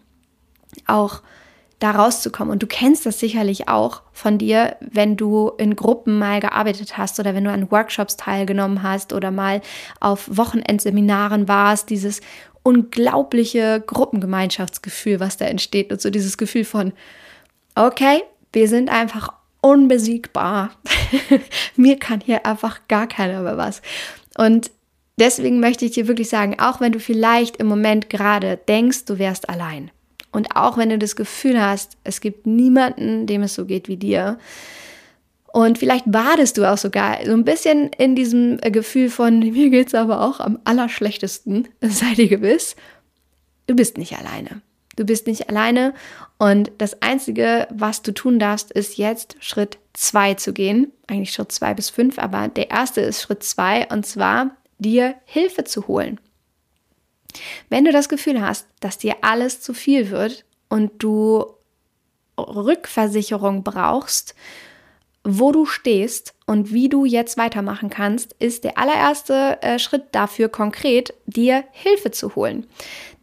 auch 0.86 1.22
da 1.80 1.92
rauszukommen. 1.92 2.52
Und 2.52 2.62
du 2.62 2.66
kennst 2.66 3.06
das 3.06 3.18
sicherlich 3.18 3.68
auch 3.68 4.02
von 4.12 4.38
dir, 4.38 4.76
wenn 4.80 5.16
du 5.16 5.50
in 5.58 5.74
Gruppen 5.74 6.18
mal 6.18 6.38
gearbeitet 6.40 6.96
hast 6.96 7.18
oder 7.18 7.34
wenn 7.34 7.44
du 7.44 7.50
an 7.50 7.70
Workshops 7.70 8.16
teilgenommen 8.16 8.82
hast 8.82 9.12
oder 9.12 9.30
mal 9.30 9.62
auf 9.98 10.28
Wochenendseminaren 10.30 11.48
warst, 11.48 11.90
dieses 11.90 12.20
unglaubliche 12.62 13.82
Gruppengemeinschaftsgefühl, 13.86 15.20
was 15.20 15.38
da 15.38 15.46
entsteht 15.46 15.90
und 15.90 16.00
so 16.00 16.10
dieses 16.10 16.36
Gefühl 16.36 16.64
von, 16.64 16.92
okay, 17.74 18.22
wir 18.52 18.68
sind 18.68 18.90
einfach 18.90 19.32
unbesiegbar. 19.62 20.70
Mir 21.76 21.98
kann 21.98 22.20
hier 22.20 22.44
einfach 22.46 22.80
gar 22.88 23.06
keiner 23.06 23.40
mehr 23.40 23.56
was. 23.56 23.80
Und 24.36 24.70
deswegen 25.18 25.60
möchte 25.60 25.84
ich 25.86 25.92
dir 25.92 26.08
wirklich 26.08 26.28
sagen, 26.28 26.58
auch 26.60 26.80
wenn 26.80 26.92
du 26.92 27.00
vielleicht 27.00 27.56
im 27.56 27.66
Moment 27.66 28.10
gerade 28.10 28.58
denkst, 28.68 29.06
du 29.06 29.18
wärst 29.18 29.48
allein, 29.48 29.90
und 30.32 30.56
auch 30.56 30.76
wenn 30.76 30.90
du 30.90 30.98
das 30.98 31.16
Gefühl 31.16 31.60
hast, 31.60 31.96
es 32.04 32.20
gibt 32.20 32.46
niemanden, 32.46 33.26
dem 33.26 33.42
es 33.42 33.54
so 33.54 33.64
geht 33.64 33.88
wie 33.88 33.96
dir, 33.96 34.38
und 35.52 35.78
vielleicht 35.78 36.04
badest 36.10 36.58
du 36.58 36.70
auch 36.70 36.78
sogar 36.78 37.18
so 37.24 37.32
ein 37.32 37.44
bisschen 37.44 37.90
in 37.98 38.14
diesem 38.14 38.58
Gefühl 38.58 39.10
von, 39.10 39.40
mir 39.40 39.70
geht 39.70 39.88
es 39.88 39.94
aber 39.94 40.20
auch 40.22 40.38
am 40.40 40.58
allerschlechtesten, 40.64 41.68
sei 41.80 42.14
dir 42.14 42.28
gewiss, 42.28 42.76
du 43.66 43.74
bist 43.74 43.98
nicht 43.98 44.16
alleine. 44.16 44.62
Du 44.96 45.06
bist 45.06 45.26
nicht 45.26 45.48
alleine 45.48 45.94
und 46.38 46.72
das 46.78 47.00
Einzige, 47.00 47.66
was 47.70 48.02
du 48.02 48.12
tun 48.12 48.38
darfst, 48.38 48.70
ist 48.70 48.98
jetzt 48.98 49.36
Schritt 49.40 49.78
zwei 49.94 50.34
zu 50.34 50.52
gehen. 50.52 50.92
Eigentlich 51.06 51.32
Schritt 51.32 51.52
zwei 51.52 51.74
bis 51.74 51.90
fünf, 51.90 52.18
aber 52.18 52.48
der 52.48 52.70
erste 52.70 53.00
ist 53.00 53.22
Schritt 53.22 53.42
zwei 53.42 53.86
und 53.88 54.04
zwar 54.04 54.50
dir 54.78 55.14
Hilfe 55.24 55.64
zu 55.64 55.86
holen. 55.86 56.20
Wenn 57.68 57.84
du 57.84 57.92
das 57.92 58.08
Gefühl 58.08 58.40
hast, 58.40 58.66
dass 58.80 58.98
dir 58.98 59.16
alles 59.22 59.60
zu 59.60 59.74
viel 59.74 60.10
wird 60.10 60.44
und 60.68 61.02
du 61.02 61.44
Rückversicherung 62.38 63.62
brauchst, 63.62 64.34
wo 65.22 65.52
du 65.52 65.66
stehst 65.66 66.34
und 66.46 66.72
wie 66.72 66.88
du 66.88 67.04
jetzt 67.04 67.36
weitermachen 67.36 67.90
kannst, 67.90 68.34
ist 68.38 68.64
der 68.64 68.78
allererste 68.78 69.58
äh, 69.62 69.78
Schritt 69.78 70.04
dafür 70.12 70.48
konkret, 70.48 71.12
dir 71.26 71.64
Hilfe 71.72 72.10
zu 72.10 72.34
holen. 72.34 72.66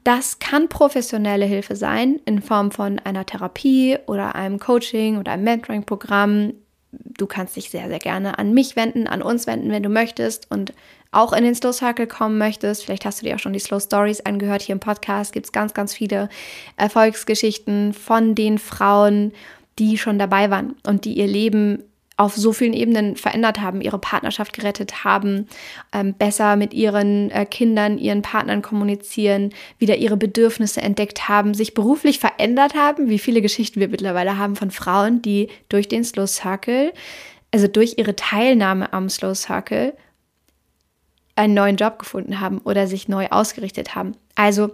Das 0.04 0.40
kann 0.40 0.70
professionelle 0.70 1.46
Hilfe 1.46 1.76
sein 1.76 2.22
in 2.26 2.42
Form 2.42 2.72
von 2.72 3.00
einer 3.00 3.26
Therapie 3.26 3.98
oder 4.06 4.36
einem 4.36 4.60
Coaching 4.60 5.18
oder 5.18 5.34
einem 5.34 5.44
Mentoring-Programm, 5.44 6.54
du 6.92 7.26
kannst 7.28 7.56
dich 7.56 7.70
sehr, 7.70 7.88
sehr 7.88 8.00
gerne 8.00 8.40
an 8.40 8.54
mich 8.54 8.76
wenden, 8.76 9.08
an 9.08 9.22
uns 9.22 9.48
wenden, 9.48 9.72
wenn 9.72 9.84
du 9.84 9.90
möchtest 9.90 10.50
und 10.50 10.74
auch 11.12 11.34
in 11.34 11.44
den 11.44 11.56
Slow 11.56 11.74
Circle 11.74 12.08
kommen 12.08 12.38
möchtest. 12.38 12.86
Vielleicht 12.86 13.06
hast 13.06 13.22
du 13.22 13.26
dir 13.26 13.36
auch 13.36 13.40
schon 13.40 13.54
die 13.54 13.60
Slow 13.60 13.80
Stories 13.80 14.22
angehört. 14.22 14.62
Hier 14.62 14.74
im 14.74 14.80
Podcast 14.80 15.34
gibt 15.34 15.46
es 15.46 15.52
ganz, 15.52 15.74
ganz 15.74 15.94
viele 15.94 16.30
Erfolgsgeschichten 16.76 17.94
von 17.94 18.36
den 18.36 18.58
Frauen, 18.58 19.34
die 19.80 19.98
schon 19.98 20.20
dabei 20.20 20.50
waren 20.50 20.76
und 20.86 21.06
die 21.06 21.14
ihr 21.14 21.28
Leben 21.28 21.84
auf 22.18 22.36
so 22.36 22.52
vielen 22.52 22.74
Ebenen 22.74 23.16
verändert 23.16 23.62
haben, 23.62 23.80
ihre 23.80 24.00
Partnerschaft 24.00 24.52
gerettet 24.52 25.04
haben, 25.04 25.48
ähm, 25.94 26.16
besser 26.16 26.56
mit 26.56 26.74
ihren 26.74 27.30
äh, 27.30 27.46
Kindern, 27.46 28.00
ihren 28.00 28.24
Partnern 28.24 28.64
kommunizieren, 28.64 29.52
wieder 29.78 29.98
ihre 29.98 30.18
Bedürfnisse 30.18 30.82
entdeckt 30.82 31.30
haben, 31.30 31.54
sich 31.54 31.76
beruflich 31.76 32.20
verändert 32.20 32.74
haben, 32.74 33.10
wie 33.10 33.20
viele 33.20 33.42
Geschichten 33.42 33.80
wir 33.80 33.88
mittlerweile 33.88 34.38
haben 34.38 34.56
von 34.56 34.72
Frauen, 34.72 35.22
die 35.22 35.50
durch 35.70 35.88
den 35.88 36.04
Slow 36.04 36.28
Circle, 36.28 36.92
also 37.52 37.68
durch 37.68 37.96
ihre 37.98 38.16
Teilnahme 38.16 38.92
am 38.92 39.10
Slow 39.10 39.36
Circle, 39.36 39.94
einen 41.36 41.54
neuen 41.54 41.78
Job 41.78 42.00
gefunden 42.00 42.40
haben 42.40 42.58
oder 42.60 42.88
sich 42.88 43.08
neu 43.08 43.28
ausgerichtet 43.28 43.94
haben. 43.94 44.14
Also 44.34 44.72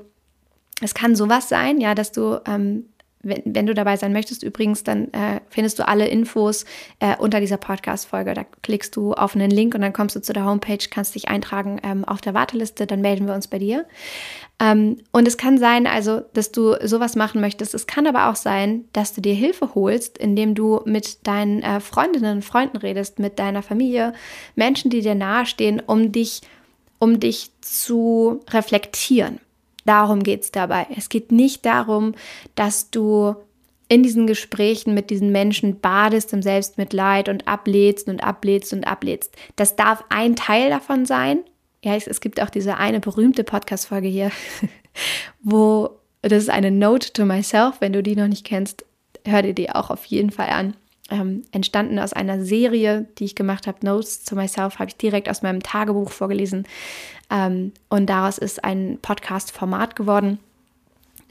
es 0.81 0.93
kann 0.93 1.17
sowas 1.17 1.50
sein, 1.50 1.81
ja, 1.81 1.93
dass 1.93 2.13
du 2.13 2.39
ähm, 2.47 2.85
wenn, 3.23 3.41
wenn 3.45 3.65
du 3.65 3.73
dabei 3.73 3.97
sein 3.97 4.13
möchtest, 4.13 4.43
übrigens, 4.43 4.83
dann 4.83 5.11
äh, 5.13 5.39
findest 5.49 5.79
du 5.79 5.87
alle 5.87 6.07
Infos 6.07 6.65
äh, 6.99 7.15
unter 7.17 7.39
dieser 7.39 7.57
Podcast-Folge. 7.57 8.33
Da 8.33 8.45
klickst 8.61 8.95
du 8.95 9.13
auf 9.13 9.35
einen 9.35 9.49
Link 9.49 9.73
und 9.73 9.81
dann 9.81 9.93
kommst 9.93 10.15
du 10.15 10.21
zu 10.21 10.33
der 10.33 10.45
Homepage, 10.45 10.85
kannst 10.89 11.15
dich 11.15 11.29
eintragen 11.29 11.79
ähm, 11.83 12.03
auf 12.05 12.21
der 12.21 12.33
Warteliste, 12.33 12.85
dann 12.85 13.01
melden 13.01 13.25
wir 13.25 13.33
uns 13.33 13.47
bei 13.47 13.59
dir. 13.59 13.85
Ähm, 14.59 14.97
und 15.11 15.27
es 15.27 15.37
kann 15.37 15.57
sein, 15.57 15.87
also, 15.87 16.21
dass 16.33 16.51
du 16.51 16.75
sowas 16.85 17.15
machen 17.15 17.41
möchtest. 17.41 17.73
Es 17.73 17.87
kann 17.87 18.05
aber 18.07 18.29
auch 18.29 18.35
sein, 18.35 18.85
dass 18.93 19.13
du 19.13 19.21
dir 19.21 19.33
Hilfe 19.33 19.73
holst, 19.73 20.17
indem 20.17 20.53
du 20.53 20.81
mit 20.85 21.25
deinen 21.25 21.63
äh, 21.63 21.79
Freundinnen 21.79 22.37
und 22.37 22.45
Freunden 22.45 22.77
redest, 22.77 23.19
mit 23.19 23.39
deiner 23.39 23.63
Familie, 23.63 24.13
Menschen, 24.55 24.91
die 24.91 25.01
dir 25.01 25.15
nahestehen, 25.15 25.81
um 25.85 26.11
dich, 26.11 26.41
um 26.99 27.19
dich 27.19 27.51
zu 27.61 28.41
reflektieren. 28.51 29.39
Darum 29.85 30.23
geht 30.23 30.43
es 30.43 30.51
dabei. 30.51 30.87
Es 30.95 31.09
geht 31.09 31.31
nicht 31.31 31.65
darum, 31.65 32.13
dass 32.55 32.89
du 32.89 33.35
in 33.89 34.01
diesen 34.01 34.27
Gesprächen 34.27 34.93
mit 34.93 35.09
diesen 35.09 35.31
Menschen 35.31 35.79
badest 35.79 36.33
im 36.33 36.41
Selbstmitleid 36.41 37.29
und 37.29 37.47
ablädst 37.47 38.07
und 38.07 38.23
ablädst 38.23 38.73
und 38.73 38.85
ablädst. 38.87 39.35
Das 39.55 39.75
darf 39.75 40.03
ein 40.09 40.35
Teil 40.35 40.69
davon 40.69 41.05
sein. 41.05 41.39
Ja, 41.83 41.95
es, 41.95 42.07
es 42.07 42.21
gibt 42.21 42.41
auch 42.41 42.49
diese 42.49 42.77
eine 42.77 43.01
berühmte 43.01 43.43
Podcast-Folge 43.43 44.07
hier, 44.07 44.31
wo 45.43 45.89
das 46.21 46.43
ist 46.43 46.49
eine 46.49 46.71
Note 46.71 47.11
to 47.11 47.25
myself. 47.25 47.81
Wenn 47.81 47.93
du 47.93 48.01
die 48.01 48.15
noch 48.15 48.27
nicht 48.27 48.45
kennst, 48.45 48.85
hör 49.25 49.41
dir 49.41 49.53
die 49.53 49.69
auch 49.69 49.89
auf 49.89 50.05
jeden 50.05 50.31
Fall 50.31 50.49
an 50.49 50.75
ähm, 51.13 51.43
entstanden 51.51 52.00
aus 52.00 52.12
einer 52.12 52.43
Serie, 52.43 53.08
die 53.20 53.25
ich 53.25 53.36
gemacht 53.36 53.67
habe, 53.67 53.86
Notes 53.86 54.24
to 54.24 54.36
Myself, 54.36 54.79
habe 54.79 54.89
ich 54.89 54.98
direkt 54.98 55.29
aus 55.29 55.43
meinem 55.43 55.62
Tagebuch 55.62 56.10
vorgelesen. 56.10 56.67
Ähm, 57.29 57.72
und 57.88 58.08
daraus 58.08 58.39
ist 58.39 58.63
ein 58.63 58.98
Podcast-Format 59.00 59.96
geworden. 59.96 60.39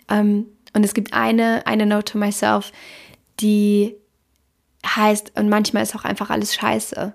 Ähm, 0.08 0.46
und 0.72 0.84
es 0.84 0.94
gibt 0.94 1.12
eine, 1.12 1.66
eine 1.66 1.84
Note 1.84 2.12
to 2.12 2.18
Myself, 2.18 2.72
die 3.40 3.96
heißt, 4.86 5.32
und 5.36 5.48
manchmal 5.48 5.82
ist 5.82 5.96
auch 5.96 6.04
einfach 6.04 6.30
alles 6.30 6.54
scheiße. 6.54 7.12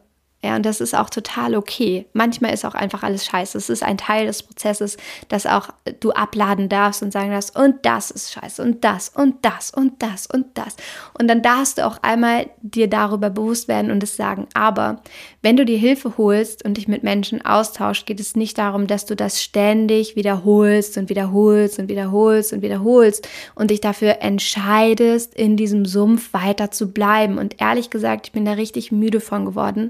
Ja, 0.47 0.55
und 0.55 0.65
das 0.65 0.79
ist 0.79 0.95
auch 0.95 1.09
total 1.09 1.55
okay. 1.55 2.05
Manchmal 2.13 2.53
ist 2.53 2.65
auch 2.65 2.73
einfach 2.73 3.03
alles 3.03 3.25
scheiße. 3.25 3.57
Es 3.57 3.69
ist 3.69 3.83
ein 3.83 3.97
Teil 3.97 4.27
des 4.27 4.43
Prozesses, 4.43 4.95
dass 5.27 5.45
auch 5.45 5.67
du 5.99 6.11
abladen 6.11 6.69
darfst 6.69 7.03
und 7.03 7.11
sagen 7.11 7.31
darfst, 7.31 7.53
und 7.53 7.85
das 7.85 8.11
ist 8.11 8.31
scheiße 8.31 8.63
und 8.63 8.85
das 8.85 9.09
und 9.09 9.43
das 9.43 9.71
und 9.71 10.01
das 10.01 10.25
und 10.25 10.45
das. 10.53 10.77
Und 11.19 11.27
dann 11.27 11.41
darfst 11.41 11.79
du 11.79 11.85
auch 11.85 11.97
einmal 12.01 12.49
dir 12.61 12.87
darüber 12.87 13.29
bewusst 13.29 13.67
werden 13.67 13.91
und 13.91 14.01
es 14.03 14.15
sagen. 14.15 14.47
Aber 14.53 15.01
wenn 15.41 15.57
du 15.57 15.65
dir 15.65 15.77
Hilfe 15.77 16.17
holst 16.17 16.63
und 16.63 16.77
dich 16.77 16.87
mit 16.87 17.03
Menschen 17.03 17.45
austauschst, 17.45 18.05
geht 18.05 18.21
es 18.21 18.37
nicht 18.37 18.57
darum, 18.57 18.87
dass 18.87 19.05
du 19.05 19.17
das 19.17 19.43
ständig 19.43 20.15
wiederholst 20.15 20.97
und 20.97 21.09
wiederholst 21.09 21.77
und 21.77 21.89
wiederholst 21.89 22.53
und 22.53 22.61
wiederholst 22.61 23.27
und 23.53 23.69
dich 23.69 23.81
dafür 23.81 24.21
entscheidest, 24.21 25.33
in 25.33 25.57
diesem 25.57 25.85
Sumpf 25.85 26.31
weiter 26.31 26.71
zu 26.71 26.93
bleiben. 26.93 27.37
Und 27.37 27.59
ehrlich 27.59 27.89
gesagt, 27.89 28.27
ich 28.27 28.31
bin 28.31 28.45
da 28.45 28.53
richtig 28.53 28.93
müde 28.93 29.19
von 29.19 29.43
geworden 29.43 29.89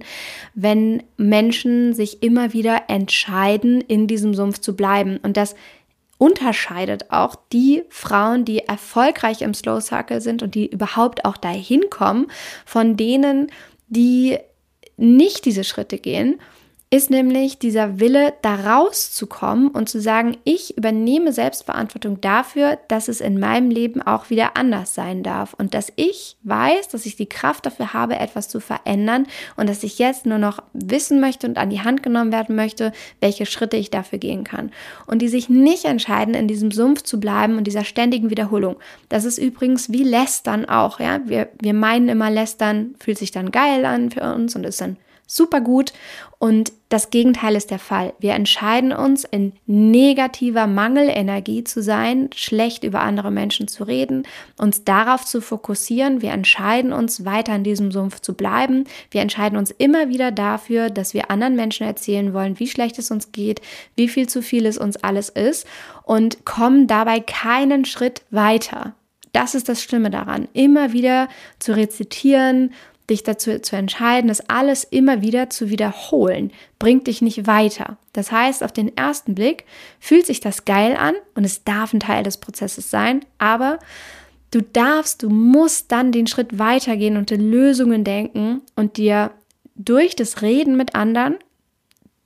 wenn 0.54 1.04
Menschen 1.18 1.94
sich 1.94 2.24
immer 2.24 2.54
wieder 2.54 2.84
entscheiden, 2.88 3.82
in 3.82 4.08
diesem 4.08 4.34
Sumpf 4.34 4.60
zu 4.60 4.76
bleiben. 4.76 5.18
Und 5.18 5.38
das 5.38 5.56
unterscheidet 6.18 7.12
auch 7.12 7.36
die 7.54 7.84
Frauen, 7.90 8.44
die 8.46 8.60
erfolgreich 8.60 9.42
im 9.42 9.54
Slow 9.54 9.82
Circle 9.82 10.22
sind 10.22 10.42
und 10.42 10.56
die 10.56 10.68
überhaupt 10.68 11.26
auch 11.26 11.38
dahin 11.38 11.90
kommen, 11.90 12.28
von 12.66 12.98
denen, 12.98 13.52
die 13.88 14.38
nicht 14.98 15.46
diese 15.46 15.64
Schritte 15.64 16.00
gehen 16.00 16.40
ist 16.90 17.10
nämlich 17.10 17.60
dieser 17.60 18.00
Wille, 18.00 18.34
da 18.42 18.56
rauszukommen 18.56 19.68
und 19.68 19.90
zu 19.90 20.00
sagen, 20.00 20.38
ich 20.46 20.78
übernehme 20.78 21.34
Selbstverantwortung 21.34 22.22
dafür, 22.22 22.80
dass 22.88 23.10
es 23.10 23.20
in 23.20 23.42
meinem 23.42 23.70
Leben 23.70 24.02
auch 24.02 24.30
wieder 24.30 24.56
anders 24.56 24.96
sein 24.96 25.22
darf 25.22 25.54
und 25.54 25.74
dass 25.74 25.92
ich 25.98 26.38
weiß, 26.44 26.88
dass 26.88 27.06
ich 27.06 27.18
die 27.18 27.28
Kraft 27.28 27.66
dafür 27.66 27.92
habe, 27.92 28.18
etwas 28.18 28.48
zu 28.48 28.62
verändern 28.62 29.28
und 29.58 29.68
dass 29.68 29.84
ich 29.84 30.00
jetzt 30.00 30.26
nur 30.26 30.38
noch 30.38 30.64
wissen 30.72 31.20
möchte 31.20 31.46
und 31.46 31.58
an 31.58 31.70
die 31.70 31.82
Hand 31.82 32.04
genommen 32.04 32.32
werden 32.32 32.56
möchte, 32.56 32.94
welche 33.20 33.46
Schritte 33.46 33.76
ich 33.76 33.90
dafür 33.90 34.20
gehen 34.20 34.46
kann. 34.46 34.72
Und 35.08 35.22
die 35.22 35.28
sich 35.28 35.50
nicht 35.50 35.84
entscheiden, 35.84 36.36
in 36.36 36.48
diesem 36.48 36.72
Sumpf 36.72 37.02
zu 37.02 37.20
bleiben 37.20 37.58
und 37.58 37.66
dieser 37.66 37.84
ständigen 37.84 38.30
Wiederholung. 38.30 38.78
Das 39.10 39.26
ist 39.26 39.40
übrigens 39.40 39.92
wie 39.92 40.04
Lästern 40.04 40.64
auch, 40.64 41.02
ja. 41.02 41.20
Wir, 41.26 41.50
wir 41.62 41.74
meinen 41.74 42.08
immer, 42.08 42.32
Lästern 42.32 42.96
fühlt 42.98 43.18
sich 43.18 43.32
dann 43.32 43.52
geil 43.52 43.84
an 43.84 44.10
für 44.10 44.22
uns 44.34 44.56
und 44.56 44.64
ist 44.64 44.80
dann 44.80 44.96
super 45.28 45.62
gut. 45.62 45.94
Und 46.40 46.72
das 46.90 47.10
Gegenteil 47.10 47.56
ist 47.56 47.70
der 47.70 47.80
Fall. 47.80 48.14
Wir 48.20 48.34
entscheiden 48.34 48.94
uns, 48.94 49.26
in 49.26 49.54
negativer 49.66 50.68
Mangelenergie 50.68 51.64
zu 51.64 51.82
sein, 51.84 52.30
schlecht 52.34 52.84
über 52.84 53.02
andere 53.02 53.30
Menschen 53.30 53.68
zu 53.68 53.84
reden, 53.84 54.24
uns 54.58 54.86
darauf 54.86 55.26
zu 55.26 55.42
fokussieren. 55.42 56.22
Wir 56.22 56.32
entscheiden 56.32 56.94
uns, 56.94 57.26
weiter 57.26 57.56
in 57.56 57.64
diesem 57.64 57.92
Sumpf 57.92 58.22
zu 58.22 58.34
bleiben. 58.34 58.86
Wir 59.12 59.22
entscheiden 59.22 59.58
uns 59.58 59.72
immer 59.72 60.10
wieder 60.10 60.32
dafür, 60.32 60.90
dass 60.90 61.14
wir 61.14 61.30
anderen 61.30 61.56
Menschen 61.56 61.86
erzählen 61.86 62.34
wollen, 62.34 62.60
wie 62.60 62.68
schlecht 62.68 62.98
es 62.98 63.12
uns 63.12 63.32
geht, 63.32 63.62
wie 63.96 64.08
viel 64.08 64.30
zu 64.30 64.42
viel 64.42 64.66
es 64.66 64.78
uns 64.78 64.96
alles 64.98 65.30
ist 65.30 65.68
und 66.04 66.46
kommen 66.46 66.88
dabei 66.88 67.20
keinen 67.20 67.84
Schritt 67.84 68.22
weiter. 68.32 68.94
Das 69.34 69.56
ist 69.56 69.70
das 69.70 69.84
Schlimme 69.84 70.10
daran, 70.10 70.48
immer 70.54 70.94
wieder 70.94 71.28
zu 71.60 71.76
rezitieren, 71.76 72.74
dich 73.10 73.24
dazu 73.24 73.60
zu 73.60 73.76
entscheiden, 73.76 74.28
das 74.28 74.50
alles 74.50 74.84
immer 74.84 75.22
wieder 75.22 75.50
zu 75.50 75.70
wiederholen, 75.70 76.52
bringt 76.78 77.08
dich 77.08 77.22
nicht 77.22 77.48
weiter. 77.48 77.98
Das 78.14 78.32
heißt, 78.32 78.64
auf 78.64 78.72
den 78.72 78.96
ersten 78.98 79.34
Blick 79.34 79.66
fühlt 80.00 80.26
sich 80.26 80.40
das 80.40 80.66
geil 80.66 80.96
an 80.98 81.16
und 81.36 81.46
es 81.46 81.64
darf 81.64 81.94
ein 81.94 82.02
Teil 82.02 82.24
des 82.24 82.38
Prozesses 82.38 82.90
sein, 82.90 83.26
aber 83.38 83.80
du 84.52 84.62
darfst, 84.62 85.24
du 85.24 85.30
musst 85.30 85.92
dann 85.92 86.12
den 86.12 86.28
Schritt 86.28 86.60
weitergehen 86.60 87.18
und 87.18 87.32
in 87.32 87.50
Lösungen 87.50 88.04
denken 88.04 88.62
und 88.76 88.98
dir 88.98 89.32
durch 89.76 90.16
das 90.16 90.42
Reden 90.42 90.76
mit 90.76 90.96
anderen 90.96 91.36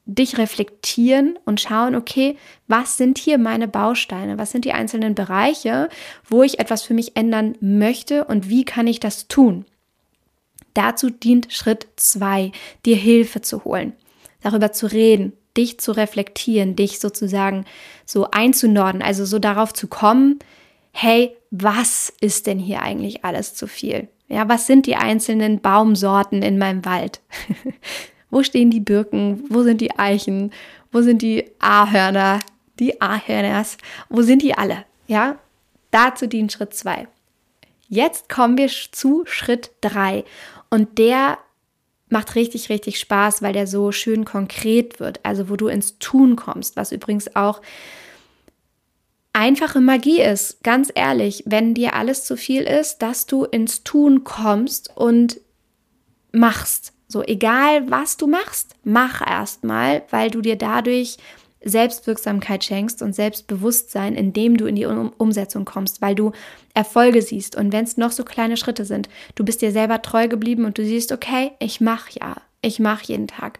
dich 0.05 0.37
reflektieren 0.37 1.37
und 1.45 1.61
schauen, 1.61 1.95
okay, 1.95 2.37
was 2.67 2.97
sind 2.97 3.17
hier 3.17 3.37
meine 3.37 3.67
Bausteine? 3.67 4.37
Was 4.37 4.51
sind 4.51 4.65
die 4.65 4.73
einzelnen 4.73 5.15
Bereiche, 5.15 5.89
wo 6.27 6.43
ich 6.43 6.59
etwas 6.59 6.81
für 6.83 6.93
mich 6.93 7.15
ändern 7.15 7.55
möchte 7.61 8.25
und 8.25 8.49
wie 8.49 8.65
kann 8.65 8.87
ich 8.87 8.99
das 8.99 9.27
tun? 9.27 9.65
Dazu 10.73 11.09
dient 11.09 11.51
Schritt 11.51 11.87
zwei, 11.95 12.51
dir 12.85 12.95
Hilfe 12.95 13.41
zu 13.41 13.63
holen, 13.63 13.93
darüber 14.41 14.71
zu 14.71 14.87
reden, 14.87 15.33
dich 15.57 15.79
zu 15.79 15.91
reflektieren, 15.91 16.75
dich 16.75 16.99
sozusagen 16.99 17.65
so 18.05 18.29
einzunorden, 18.31 19.01
also 19.01 19.25
so 19.25 19.39
darauf 19.39 19.73
zu 19.73 19.87
kommen, 19.87 20.39
hey, 20.91 21.35
was 21.51 22.13
ist 22.21 22.47
denn 22.47 22.59
hier 22.59 22.81
eigentlich 22.81 23.25
alles 23.25 23.53
zu 23.53 23.67
viel? 23.67 24.07
Ja, 24.27 24.47
was 24.47 24.65
sind 24.65 24.85
die 24.85 24.95
einzelnen 24.95 25.59
Baumsorten 25.59 26.41
in 26.41 26.57
meinem 26.57 26.85
Wald? 26.85 27.19
wo 28.29 28.43
stehen 28.43 28.71
die 28.71 28.79
Birken? 28.79 29.43
Wo 29.49 29.63
sind 29.63 29.81
die 29.81 29.97
Eichen? 29.99 30.51
Wo 30.91 31.01
sind 31.01 31.21
die 31.21 31.51
Ahörner? 31.59 32.39
Die 32.79 33.01
Ahörners? 33.01 33.77
Wo 34.09 34.21
sind 34.21 34.41
die 34.41 34.57
alle? 34.57 34.85
Ja, 35.07 35.37
dazu 35.91 36.27
dient 36.27 36.53
Schritt 36.53 36.73
zwei. 36.73 37.07
Jetzt 37.89 38.29
kommen 38.29 38.57
wir 38.57 38.69
zu 38.69 39.23
Schritt 39.25 39.71
drei 39.81 40.23
und 40.71 40.97
der 40.97 41.37
macht 42.09 42.35
richtig, 42.35 42.69
richtig 42.69 42.99
Spaß, 42.99 43.41
weil 43.41 43.53
der 43.53 43.67
so 43.67 43.91
schön 43.91 44.25
konkret 44.25 44.99
wird. 44.99 45.19
Also 45.23 45.49
wo 45.49 45.55
du 45.55 45.67
ins 45.67 45.99
Tun 45.99 46.35
kommst, 46.35 46.75
was 46.75 46.91
übrigens 46.91 47.35
auch 47.35 47.61
einfache 49.33 49.79
Magie 49.79 50.21
ist. 50.21 50.63
Ganz 50.63 50.91
ehrlich, 50.93 51.43
wenn 51.45 51.73
dir 51.73 51.93
alles 51.93 52.25
zu 52.25 52.35
viel 52.35 52.63
ist, 52.63 52.99
dass 52.99 53.27
du 53.27 53.45
ins 53.45 53.83
Tun 53.83 54.23
kommst 54.23 54.95
und 54.95 55.39
machst. 56.31 56.93
So 57.07 57.23
egal, 57.23 57.89
was 57.89 58.17
du 58.17 58.27
machst, 58.27 58.75
mach 58.83 59.25
erstmal, 59.25 60.03
weil 60.09 60.31
du 60.31 60.41
dir 60.41 60.55
dadurch 60.55 61.17
Selbstwirksamkeit 61.63 62.63
schenkst 62.63 63.01
und 63.01 63.13
Selbstbewusstsein, 63.13 64.15
indem 64.15 64.57
du 64.57 64.65
in 64.65 64.75
die 64.75 64.85
um 64.85 65.13
Umsetzung 65.17 65.65
kommst, 65.65 66.01
weil 66.01 66.15
du 66.15 66.31
Erfolge 66.73 67.21
siehst. 67.21 67.55
Und 67.55 67.71
wenn 67.73 67.83
es 67.83 67.97
noch 67.97 68.11
so 68.11 68.23
kleine 68.23 68.57
Schritte 68.57 68.85
sind, 68.85 69.09
du 69.35 69.43
bist 69.43 69.61
dir 69.61 69.71
selber 69.71 70.01
treu 70.01 70.27
geblieben 70.27 70.65
und 70.65 70.77
du 70.77 70.85
siehst, 70.85 71.11
okay, 71.11 71.51
ich 71.59 71.81
mache 71.81 72.19
ja, 72.19 72.35
ich 72.61 72.79
mache 72.79 73.05
jeden 73.05 73.27
Tag. 73.27 73.59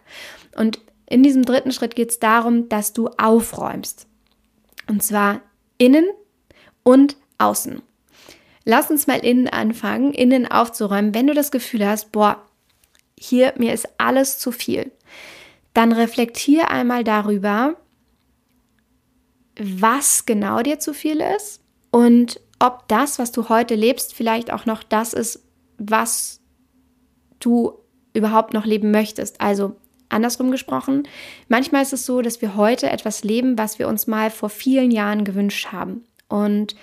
Und 0.56 0.80
in 1.06 1.22
diesem 1.22 1.44
dritten 1.44 1.72
Schritt 1.72 1.94
geht 1.94 2.10
es 2.10 2.18
darum, 2.18 2.68
dass 2.68 2.92
du 2.92 3.08
aufräumst. 3.18 4.06
Und 4.88 5.02
zwar 5.02 5.40
innen 5.78 6.06
und 6.82 7.16
außen. 7.38 7.82
Lass 8.64 8.90
uns 8.90 9.06
mal 9.06 9.18
innen 9.18 9.48
anfangen, 9.48 10.12
innen 10.12 10.50
aufzuräumen. 10.50 11.14
Wenn 11.14 11.26
du 11.26 11.34
das 11.34 11.50
Gefühl 11.50 11.86
hast, 11.86 12.12
boah, 12.12 12.42
hier, 13.18 13.54
mir 13.56 13.72
ist 13.72 13.88
alles 13.98 14.38
zu 14.38 14.52
viel, 14.52 14.92
dann 15.74 15.92
reflektier 15.92 16.70
einmal 16.70 17.04
darüber, 17.04 17.76
was 19.58 20.26
genau 20.26 20.62
dir 20.62 20.78
zu 20.78 20.94
viel 20.94 21.20
ist 21.20 21.60
und 21.90 22.40
ob 22.62 22.86
das, 22.86 23.18
was 23.18 23.32
du 23.32 23.48
heute 23.48 23.74
lebst, 23.74 24.14
vielleicht 24.14 24.52
auch 24.52 24.66
noch 24.66 24.84
das 24.84 25.14
ist, 25.14 25.42
was 25.78 26.40
du 27.40 27.72
überhaupt 28.14 28.54
noch 28.54 28.64
leben 28.64 28.92
möchtest. 28.92 29.40
Also 29.40 29.74
andersrum 30.08 30.52
gesprochen, 30.52 31.08
manchmal 31.48 31.82
ist 31.82 31.92
es 31.92 32.06
so, 32.06 32.22
dass 32.22 32.40
wir 32.40 32.54
heute 32.54 32.88
etwas 32.88 33.24
leben, 33.24 33.58
was 33.58 33.80
wir 33.80 33.88
uns 33.88 34.06
mal 34.06 34.30
vor 34.30 34.48
vielen 34.48 34.92
Jahren 34.92 35.24
gewünscht 35.24 35.72
haben 35.72 36.04
und 36.28 36.76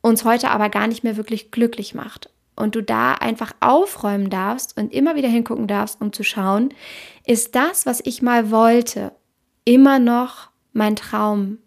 uns 0.00 0.24
heute 0.24 0.50
aber 0.50 0.68
gar 0.68 0.88
nicht 0.88 1.04
mehr 1.04 1.16
wirklich 1.16 1.52
glücklich 1.52 1.94
macht. 1.94 2.30
Und 2.56 2.74
du 2.74 2.82
da 2.82 3.14
einfach 3.14 3.52
aufräumen 3.60 4.30
darfst 4.30 4.76
und 4.76 4.92
immer 4.92 5.14
wieder 5.14 5.28
hingucken 5.28 5.68
darfst, 5.68 6.00
um 6.00 6.12
zu 6.12 6.24
schauen, 6.24 6.74
ist 7.24 7.54
das, 7.54 7.86
was 7.86 8.00
ich 8.04 8.20
mal 8.20 8.50
wollte, 8.50 9.12
immer 9.64 10.00
noch 10.00 10.50
mein 10.72 10.96
Traum, 10.96 11.58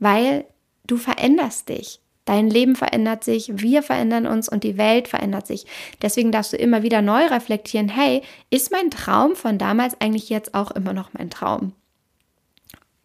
weil 0.00 0.46
du 0.84 0.96
veränderst 0.96 1.68
dich. 1.68 2.00
Dein 2.26 2.50
Leben 2.50 2.74
verändert 2.74 3.22
sich, 3.22 3.62
wir 3.62 3.84
verändern 3.84 4.26
uns 4.26 4.48
und 4.48 4.64
die 4.64 4.76
Welt 4.76 5.06
verändert 5.06 5.46
sich. 5.46 5.64
Deswegen 6.02 6.32
darfst 6.32 6.52
du 6.52 6.56
immer 6.56 6.82
wieder 6.82 7.00
neu 7.00 7.24
reflektieren, 7.24 7.88
hey, 7.88 8.20
ist 8.50 8.72
mein 8.72 8.90
Traum 8.90 9.36
von 9.36 9.58
damals 9.58 9.98
eigentlich 10.00 10.28
jetzt 10.28 10.52
auch 10.52 10.72
immer 10.72 10.92
noch 10.92 11.14
mein 11.14 11.30
Traum? 11.30 11.72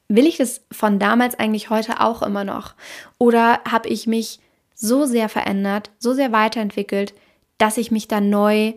Will 0.07 0.25
ich 0.25 0.37
das 0.37 0.61
von 0.71 0.97
damals 0.97 1.35
eigentlich 1.35 1.69
heute 1.69 2.01
auch 2.01 2.23
immer 2.23 2.43
noch? 2.43 2.73
Oder 3.19 3.61
habe 3.69 3.89
ich 3.89 4.07
mich 4.07 4.39
so 4.73 5.05
sehr 5.05 5.29
verändert, 5.29 5.91
so 5.99 6.13
sehr 6.13 6.31
weiterentwickelt, 6.31 7.13
dass 7.59 7.77
ich 7.77 7.91
mich 7.91 8.07
dann 8.07 8.31
neu 8.31 8.73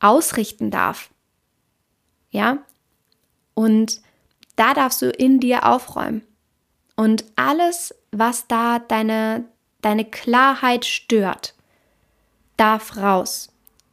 ausrichten 0.00 0.70
darf? 0.70 1.10
Ja? 2.30 2.64
Und 3.52 4.00
da 4.56 4.72
darfst 4.72 5.02
du 5.02 5.10
in 5.10 5.38
dir 5.38 5.66
aufräumen. 5.66 6.22
Und 6.96 7.24
alles, 7.36 7.94
was 8.12 8.46
da 8.46 8.78
deine, 8.78 9.44
deine 9.82 10.04
Klarheit 10.04 10.84
stört, 10.84 11.54
darf 12.56 12.96
raus. 12.96 13.48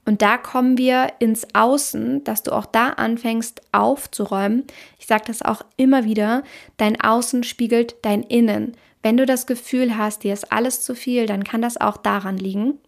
Und 0.05 0.21
da 0.21 0.38
kommen 0.38 0.77
wir 0.77 1.13
ins 1.19 1.45
Außen, 1.53 2.24
dass 2.24 2.41
du 2.41 2.53
auch 2.53 2.65
da 2.65 2.91
anfängst 2.91 3.62
aufzuräumen. 3.74 4.63
Ich 5.00 5.05
sage 5.05 5.25
das 5.27 5.41
auch 5.41 5.62
immer 5.75 6.05
wieder, 6.05 6.43
dein 6.77 7.00
Außen 7.00 7.43
spiegelt 7.43 7.95
dein 8.03 8.24
Innen. 8.24 8.77
Wenn 9.03 9.17
du 9.17 9.25
das 9.25 9.47
Gefühl 9.47 9.97
hast, 9.97 10.24
dir 10.24 10.33
ist 10.33 10.51
alles 10.51 10.81
zu 10.81 10.95
viel, 10.95 11.25
dann 11.25 11.43
kann 11.43 11.62
das 11.62 11.79
auch 11.79 11.97
daran 11.97 12.38
liegen, 12.38 12.79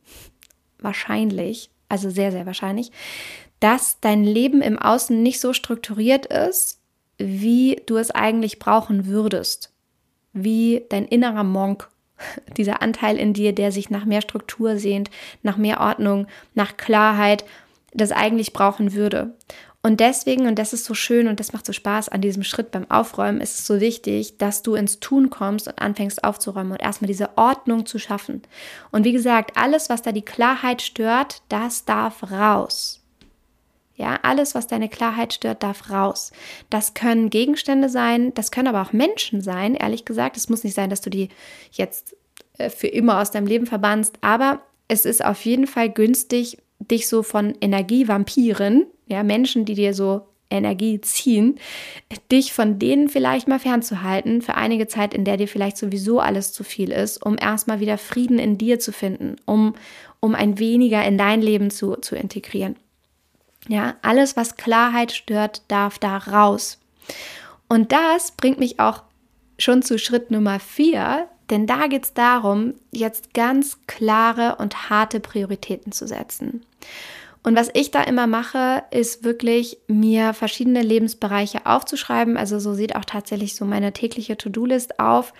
wahrscheinlich, 0.79 1.69
also 1.89 2.09
sehr, 2.09 2.31
sehr 2.31 2.45
wahrscheinlich, 2.45 2.91
dass 3.59 3.99
dein 3.99 4.23
Leben 4.23 4.61
im 4.61 4.79
Außen 4.79 5.21
nicht 5.21 5.41
so 5.41 5.51
strukturiert 5.51 6.25
ist, 6.25 6.79
wie 7.17 7.81
du 7.85 7.97
es 7.97 8.11
eigentlich 8.11 8.59
brauchen 8.59 9.07
würdest 9.07 9.73
wie 10.33 10.83
dein 10.89 11.05
innerer 11.05 11.43
Monk, 11.43 11.89
dieser 12.57 12.81
Anteil 12.81 13.17
in 13.17 13.33
dir, 13.33 13.53
der 13.53 13.71
sich 13.71 13.89
nach 13.89 14.05
mehr 14.05 14.21
Struktur 14.21 14.77
sehnt, 14.77 15.09
nach 15.43 15.57
mehr 15.57 15.79
Ordnung, 15.79 16.27
nach 16.53 16.77
Klarheit, 16.77 17.45
das 17.93 18.11
eigentlich 18.11 18.53
brauchen 18.53 18.93
würde. 18.93 19.33
Und 19.81 20.01
deswegen, 20.01 20.45
und 20.47 20.59
das 20.59 20.73
ist 20.73 20.83
so 20.83 20.93
schön 20.93 21.29
und 21.29 21.39
das 21.39 21.53
macht 21.53 21.65
so 21.65 21.71
Spaß 21.71 22.09
an 22.09 22.19
diesem 22.19 22.43
Schritt 22.43 22.71
beim 22.71 22.89
Aufräumen, 22.91 23.39
ist 23.39 23.59
es 23.59 23.65
so 23.65 23.79
wichtig, 23.79 24.37
dass 24.37 24.61
du 24.61 24.75
ins 24.75 24.99
Tun 24.99 25.29
kommst 25.29 25.67
und 25.69 25.81
anfängst 25.81 26.23
aufzuräumen 26.23 26.73
und 26.73 26.81
erstmal 26.81 27.07
diese 27.07 27.37
Ordnung 27.37 27.85
zu 27.85 27.97
schaffen. 27.97 28.41
Und 28.91 29.05
wie 29.05 29.13
gesagt, 29.13 29.55
alles, 29.55 29.89
was 29.89 30.01
da 30.01 30.11
die 30.11 30.21
Klarheit 30.21 30.81
stört, 30.81 31.41
das 31.47 31.85
darf 31.85 32.29
raus. 32.29 32.98
Ja, 33.99 34.17
alles, 34.23 34.55
was 34.55 34.65
deine 34.65 34.87
Klarheit 34.87 35.33
stört, 35.33 35.61
darf 35.61 35.89
raus. 35.89 36.31
Das 36.69 36.93
können 36.93 37.29
Gegenstände 37.29 37.89
sein, 37.89 38.33
das 38.33 38.49
können 38.49 38.69
aber 38.69 38.81
auch 38.81 38.93
Menschen 38.93 39.41
sein, 39.41 39.75
ehrlich 39.75 40.05
gesagt. 40.05 40.37
Es 40.37 40.47
muss 40.47 40.63
nicht 40.63 40.73
sein, 40.73 40.89
dass 40.89 41.01
du 41.01 41.09
die 41.09 41.27
jetzt 41.73 42.15
äh, 42.57 42.69
für 42.69 42.87
immer 42.87 43.19
aus 43.19 43.31
deinem 43.31 43.45
Leben 43.45 43.65
verbannst, 43.65 44.15
aber 44.21 44.61
es 44.87 45.03
ist 45.03 45.23
auf 45.23 45.43
jeden 45.43 45.67
Fall 45.67 45.89
günstig, 45.89 46.59
dich 46.79 47.09
so 47.09 47.23
von 47.23 47.55
Energievampiren, 47.59 48.85
ja, 49.07 49.21
Menschen, 49.21 49.65
die 49.65 49.75
dir 49.75 49.93
so 49.93 50.21
Energie 50.49 51.01
ziehen, 51.01 51.59
dich 52.31 52.53
von 52.53 52.79
denen 52.79 53.09
vielleicht 53.09 53.49
mal 53.49 53.59
fernzuhalten 53.59 54.41
für 54.41 54.55
einige 54.55 54.87
Zeit, 54.87 55.13
in 55.13 55.25
der 55.25 55.35
dir 55.35 55.49
vielleicht 55.49 55.75
sowieso 55.75 56.21
alles 56.21 56.53
zu 56.53 56.63
viel 56.63 56.93
ist, 56.93 57.17
um 57.23 57.35
erstmal 57.37 57.81
wieder 57.81 57.97
Frieden 57.97 58.39
in 58.39 58.57
dir 58.57 58.79
zu 58.79 58.93
finden, 58.93 59.35
um, 59.45 59.75
um 60.21 60.35
ein 60.35 60.57
weniger 60.57 61.03
in 61.05 61.17
dein 61.17 61.41
Leben 61.41 61.69
zu, 61.69 61.97
zu 61.97 62.15
integrieren. 62.15 62.77
Ja, 63.67 63.95
alles, 64.01 64.35
was 64.35 64.55
Klarheit 64.55 65.11
stört, 65.11 65.63
darf 65.67 65.99
da 65.99 66.17
raus. 66.17 66.79
Und 67.67 67.91
das 67.91 68.31
bringt 68.31 68.59
mich 68.59 68.79
auch 68.79 69.03
schon 69.57 69.81
zu 69.81 69.99
Schritt 69.99 70.31
Nummer 70.31 70.59
vier, 70.59 71.27
denn 71.49 71.67
da 71.67 71.87
geht 71.87 72.05
es 72.05 72.13
darum, 72.13 72.75
jetzt 72.91 73.33
ganz 73.33 73.79
klare 73.87 74.55
und 74.57 74.89
harte 74.89 75.19
Prioritäten 75.19 75.91
zu 75.91 76.07
setzen. 76.07 76.63
Und 77.41 77.55
was 77.55 77.69
ich 77.73 77.91
da 77.91 78.03
immer 78.03 78.27
mache, 78.27 78.83
ist 78.91 79.23
wirklich 79.23 79.77
mir 79.87 80.33
verschiedene 80.33 80.81
Lebensbereiche 80.81 81.65
aufzuschreiben. 81.65 82.37
Also 82.37 82.59
so 82.59 82.73
sieht 82.73 82.95
auch 82.95 83.05
tatsächlich 83.05 83.55
so 83.55 83.65
meine 83.65 83.93
tägliche 83.93 84.37
To-Do-List 84.37 84.99
auf. 84.99 85.33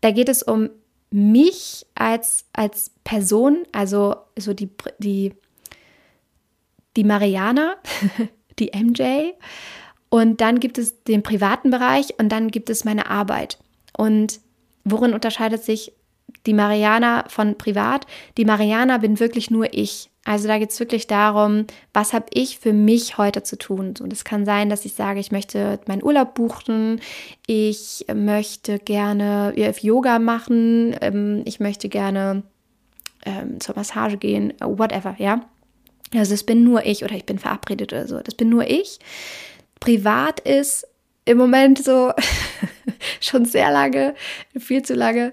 Da 0.00 0.10
geht 0.10 0.28
es 0.28 0.42
um 0.42 0.68
mich 1.10 1.86
als, 1.94 2.46
als 2.52 2.90
Person, 3.04 3.64
also 3.72 4.16
so 4.38 4.52
die, 4.54 4.70
die 4.98 5.34
die 6.96 7.04
Mariana, 7.04 7.76
die 8.58 8.70
MJ 8.74 9.32
und 10.12 10.42
dann 10.42 10.60
gibt 10.60 10.76
es 10.76 11.02
den 11.04 11.22
privaten 11.22 11.70
Bereich 11.70 12.18
und 12.18 12.28
dann 12.28 12.50
gibt 12.50 12.68
es 12.68 12.84
meine 12.84 13.08
Arbeit. 13.08 13.56
Und 13.96 14.40
worin 14.84 15.14
unterscheidet 15.14 15.64
sich 15.64 15.94
die 16.44 16.52
Mariana 16.52 17.24
von 17.28 17.56
privat? 17.56 18.06
Die 18.36 18.44
Mariana 18.44 18.98
bin 18.98 19.20
wirklich 19.20 19.50
nur 19.50 19.72
ich. 19.72 20.10
Also 20.24 20.48
da 20.48 20.58
geht 20.58 20.70
es 20.70 20.78
wirklich 20.78 21.06
darum, 21.06 21.66
was 21.94 22.12
habe 22.12 22.26
ich 22.34 22.58
für 22.58 22.74
mich 22.74 23.16
heute 23.16 23.42
zu 23.42 23.56
tun. 23.56 23.94
Und 24.00 24.12
es 24.12 24.24
kann 24.24 24.44
sein, 24.44 24.68
dass 24.68 24.84
ich 24.84 24.92
sage, 24.92 25.18
ich 25.18 25.32
möchte 25.32 25.80
meinen 25.86 26.04
Urlaub 26.04 26.34
buchen, 26.34 27.00
ich 27.46 28.04
möchte 28.14 28.78
gerne 28.80 29.54
Yoga 29.80 30.18
machen, 30.18 30.94
ähm, 31.00 31.40
ich 31.46 31.58
möchte 31.58 31.88
gerne 31.88 32.42
ähm, 33.24 33.60
zur 33.60 33.76
Massage 33.76 34.18
gehen, 34.18 34.52
whatever, 34.60 35.16
ja. 35.18 35.40
Also 36.14 36.32
das 36.32 36.44
bin 36.44 36.64
nur 36.64 36.84
ich 36.84 37.04
oder 37.04 37.14
ich 37.14 37.26
bin 37.26 37.38
verabredet 37.38 37.92
oder 37.92 38.06
so. 38.06 38.20
Das 38.20 38.34
bin 38.34 38.48
nur 38.48 38.68
ich. 38.68 38.98
Privat 39.80 40.40
ist 40.40 40.86
im 41.24 41.38
Moment 41.38 41.82
so 41.82 42.12
schon 43.20 43.44
sehr 43.44 43.70
lange, 43.70 44.14
viel 44.58 44.82
zu 44.82 44.94
lange, 44.94 45.32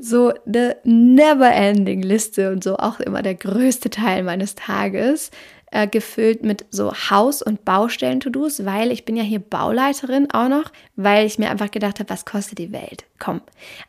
so 0.00 0.32
eine 0.46 0.76
never-ending 0.84 2.02
Liste 2.02 2.50
und 2.50 2.62
so 2.62 2.76
auch 2.76 3.00
immer 3.00 3.22
der 3.22 3.34
größte 3.34 3.90
Teil 3.90 4.22
meines 4.22 4.54
Tages 4.54 5.30
äh, 5.70 5.86
gefüllt 5.86 6.42
mit 6.42 6.66
so 6.70 6.92
Haus- 6.92 7.42
und 7.42 7.64
Baustellen-To-Dos, 7.64 8.64
weil 8.64 8.90
ich 8.90 9.04
bin 9.04 9.16
ja 9.16 9.22
hier 9.22 9.40
Bauleiterin 9.40 10.30
auch 10.32 10.48
noch, 10.48 10.72
weil 10.96 11.26
ich 11.26 11.38
mir 11.38 11.50
einfach 11.50 11.70
gedacht 11.70 12.00
habe, 12.00 12.10
was 12.10 12.24
kostet 12.24 12.58
die 12.58 12.72
Welt? 12.72 13.04
Komm, 13.18 13.40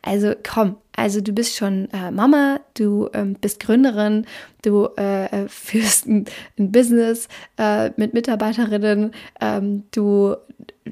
also 0.02 0.34
komm, 0.44 0.78
also 0.96 1.22
du 1.22 1.32
bist 1.32 1.56
schon 1.56 1.90
äh, 1.92 2.12
Mama, 2.12 2.60
du 2.74 3.10
ähm, 3.14 3.36
bist 3.40 3.60
Gründerin, 3.60 4.26
du 4.62 4.90
äh, 4.98 5.26
äh 5.26 5.48
führst 5.48 6.08
ein, 6.08 6.26
ein 6.58 6.72
Business 6.72 7.28
äh, 7.58 7.92
mit 7.96 8.14
Mitarbeiterinnen, 8.14 9.12
ähm, 9.40 9.84
du, 9.92 10.36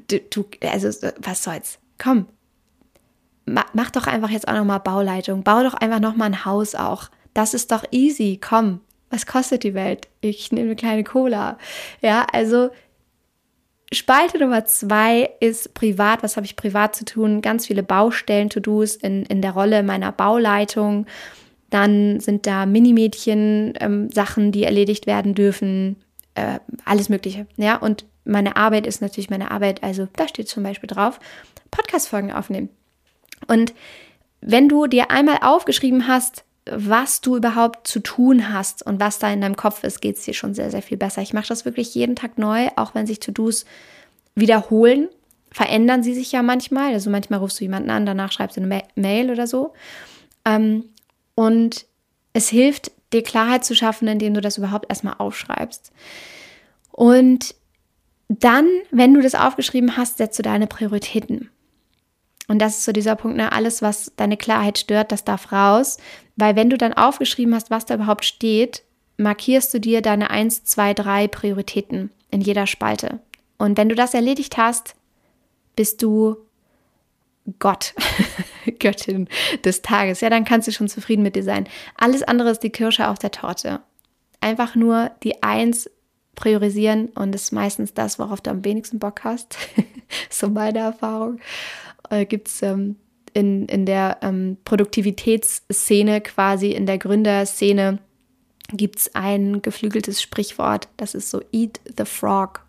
du, 0.08 0.20
du, 0.30 0.44
also 0.62 0.88
was 1.18 1.44
soll's? 1.44 1.78
Komm, 2.02 2.26
mach 3.44 3.90
doch 3.90 4.06
einfach 4.06 4.30
jetzt 4.30 4.48
auch 4.48 4.54
nochmal 4.54 4.80
Bauleitung, 4.80 5.42
bau 5.42 5.62
doch 5.62 5.74
einfach 5.74 6.00
nochmal 6.00 6.28
ein 6.28 6.44
Haus 6.44 6.74
auch. 6.74 7.08
Das 7.34 7.54
ist 7.54 7.72
doch 7.72 7.84
easy, 7.90 8.40
komm, 8.42 8.80
was 9.10 9.26
kostet 9.26 9.64
die 9.64 9.74
Welt? 9.74 10.08
Ich 10.20 10.52
nehme 10.52 10.66
eine 10.66 10.76
kleine 10.76 11.04
Cola. 11.04 11.58
Ja, 12.02 12.26
also 12.32 12.70
Spalte 13.90 14.38
Nummer 14.38 14.66
zwei 14.66 15.30
ist 15.40 15.72
privat. 15.72 16.22
Was 16.22 16.36
habe 16.36 16.44
ich 16.44 16.56
privat 16.56 16.94
zu 16.94 17.06
tun? 17.06 17.40
Ganz 17.40 17.66
viele 17.66 17.82
Baustellen, 17.82 18.50
To-Dos 18.50 18.96
in, 18.96 19.24
in 19.24 19.40
der 19.40 19.52
Rolle 19.52 19.82
meiner 19.82 20.12
Bauleitung. 20.12 21.06
Dann 21.70 22.20
sind 22.20 22.46
da 22.46 22.66
Minimädchen, 22.66 23.74
ähm, 23.80 24.10
Sachen, 24.10 24.52
die 24.52 24.64
erledigt 24.64 25.06
werden 25.06 25.34
dürfen. 25.34 25.96
Äh, 26.34 26.58
alles 26.84 27.08
Mögliche. 27.08 27.46
Ja, 27.56 27.76
und 27.76 28.04
meine 28.24 28.56
Arbeit 28.56 28.86
ist 28.86 29.00
natürlich 29.00 29.30
meine 29.30 29.50
Arbeit, 29.50 29.82
also 29.82 30.06
da 30.16 30.28
steht 30.28 30.48
zum 30.48 30.62
Beispiel 30.62 30.86
drauf, 30.86 31.18
Podcast-Folgen 31.70 32.30
aufnehmen. 32.30 32.68
Und 33.46 33.72
wenn 34.42 34.68
du 34.68 34.86
dir 34.86 35.10
einmal 35.10 35.38
aufgeschrieben 35.40 36.06
hast, 36.06 36.44
was 36.72 37.20
du 37.20 37.36
überhaupt 37.36 37.86
zu 37.86 38.00
tun 38.00 38.52
hast 38.52 38.84
und 38.84 39.00
was 39.00 39.18
da 39.18 39.30
in 39.30 39.40
deinem 39.40 39.56
Kopf 39.56 39.84
ist, 39.84 40.00
geht 40.00 40.16
es 40.16 40.24
dir 40.24 40.34
schon 40.34 40.54
sehr, 40.54 40.70
sehr 40.70 40.82
viel 40.82 40.96
besser. 40.96 41.22
Ich 41.22 41.32
mache 41.32 41.48
das 41.48 41.64
wirklich 41.64 41.94
jeden 41.94 42.16
Tag 42.16 42.38
neu, 42.38 42.68
auch 42.76 42.94
wenn 42.94 43.06
sich 43.06 43.20
To-Dos 43.20 43.64
wiederholen, 44.34 45.08
verändern 45.50 46.02
sie 46.02 46.14
sich 46.14 46.32
ja 46.32 46.42
manchmal. 46.42 46.92
Also 46.92 47.10
manchmal 47.10 47.40
rufst 47.40 47.60
du 47.60 47.64
jemanden 47.64 47.90
an, 47.90 48.06
danach 48.06 48.32
schreibst 48.32 48.56
du 48.56 48.62
eine 48.62 48.82
Mail 48.94 49.30
oder 49.30 49.46
so. 49.46 49.72
Ähm, 50.44 50.84
und 51.34 51.86
es 52.32 52.48
hilft, 52.48 52.92
dir 53.12 53.22
Klarheit 53.22 53.64
zu 53.64 53.74
schaffen, 53.74 54.08
indem 54.08 54.34
du 54.34 54.40
das 54.40 54.58
überhaupt 54.58 54.86
erstmal 54.88 55.14
aufschreibst. 55.18 55.92
Und 56.92 57.54
dann, 58.28 58.66
wenn 58.90 59.14
du 59.14 59.22
das 59.22 59.34
aufgeschrieben 59.34 59.96
hast, 59.96 60.18
setzt 60.18 60.38
du 60.38 60.42
deine 60.42 60.66
Prioritäten. 60.66 61.50
Und 62.48 62.58
das 62.58 62.78
ist 62.78 62.84
so 62.86 62.92
dieser 62.92 63.14
Punkt, 63.14 63.36
ne, 63.36 63.52
alles, 63.52 63.82
was 63.82 64.12
deine 64.16 64.36
Klarheit 64.36 64.78
stört, 64.78 65.12
das 65.12 65.24
darf 65.24 65.52
raus. 65.52 65.98
Weil 66.36 66.56
wenn 66.56 66.70
du 66.70 66.78
dann 66.78 66.94
aufgeschrieben 66.94 67.54
hast, 67.54 67.70
was 67.70 67.86
da 67.86 67.94
überhaupt 67.94 68.24
steht, 68.24 68.82
markierst 69.18 69.72
du 69.74 69.80
dir 69.80 70.00
deine 70.00 70.30
1, 70.30 70.64
2, 70.64 70.94
3 70.94 71.28
Prioritäten 71.28 72.10
in 72.30 72.40
jeder 72.40 72.66
Spalte. 72.66 73.20
Und 73.58 73.76
wenn 73.76 73.88
du 73.88 73.94
das 73.94 74.14
erledigt 74.14 74.56
hast, 74.56 74.94
bist 75.76 76.02
du 76.02 76.36
Gott, 77.58 77.94
Göttin 78.78 79.28
des 79.64 79.82
Tages. 79.82 80.20
Ja, 80.20 80.30
dann 80.30 80.44
kannst 80.44 80.68
du 80.68 80.72
schon 80.72 80.88
zufrieden 80.88 81.22
mit 81.22 81.36
dir 81.36 81.42
sein. 81.42 81.68
Alles 81.96 82.22
andere 82.22 82.50
ist 82.50 82.62
die 82.62 82.70
Kirsche 82.70 83.08
auf 83.08 83.18
der 83.18 83.30
Torte. 83.30 83.80
Einfach 84.40 84.74
nur 84.74 85.10
die 85.22 85.42
Eins 85.42 85.90
priorisieren 86.34 87.08
und 87.08 87.34
ist 87.34 87.52
meistens 87.52 87.94
das, 87.94 88.18
worauf 88.18 88.40
du 88.40 88.50
am 88.50 88.64
wenigsten 88.64 88.98
Bock 88.98 89.24
hast. 89.24 89.56
so 90.30 90.48
meine 90.48 90.78
Erfahrung. 90.78 91.40
Äh, 92.10 92.26
Gibt 92.26 92.48
es 92.48 92.62
ähm, 92.62 92.96
in, 93.34 93.66
in 93.66 93.86
der 93.86 94.18
ähm, 94.22 94.56
Produktivitätsszene, 94.64 96.20
quasi 96.20 96.70
in 96.70 96.86
der 96.86 96.98
Gründerszene, 96.98 97.98
gibt 98.72 98.98
es 98.98 99.14
ein 99.14 99.62
geflügeltes 99.62 100.20
Sprichwort, 100.20 100.88
das 100.96 101.14
ist 101.14 101.30
so 101.30 101.40
Eat 101.52 101.80
the 101.96 102.04
Frog. 102.04 102.64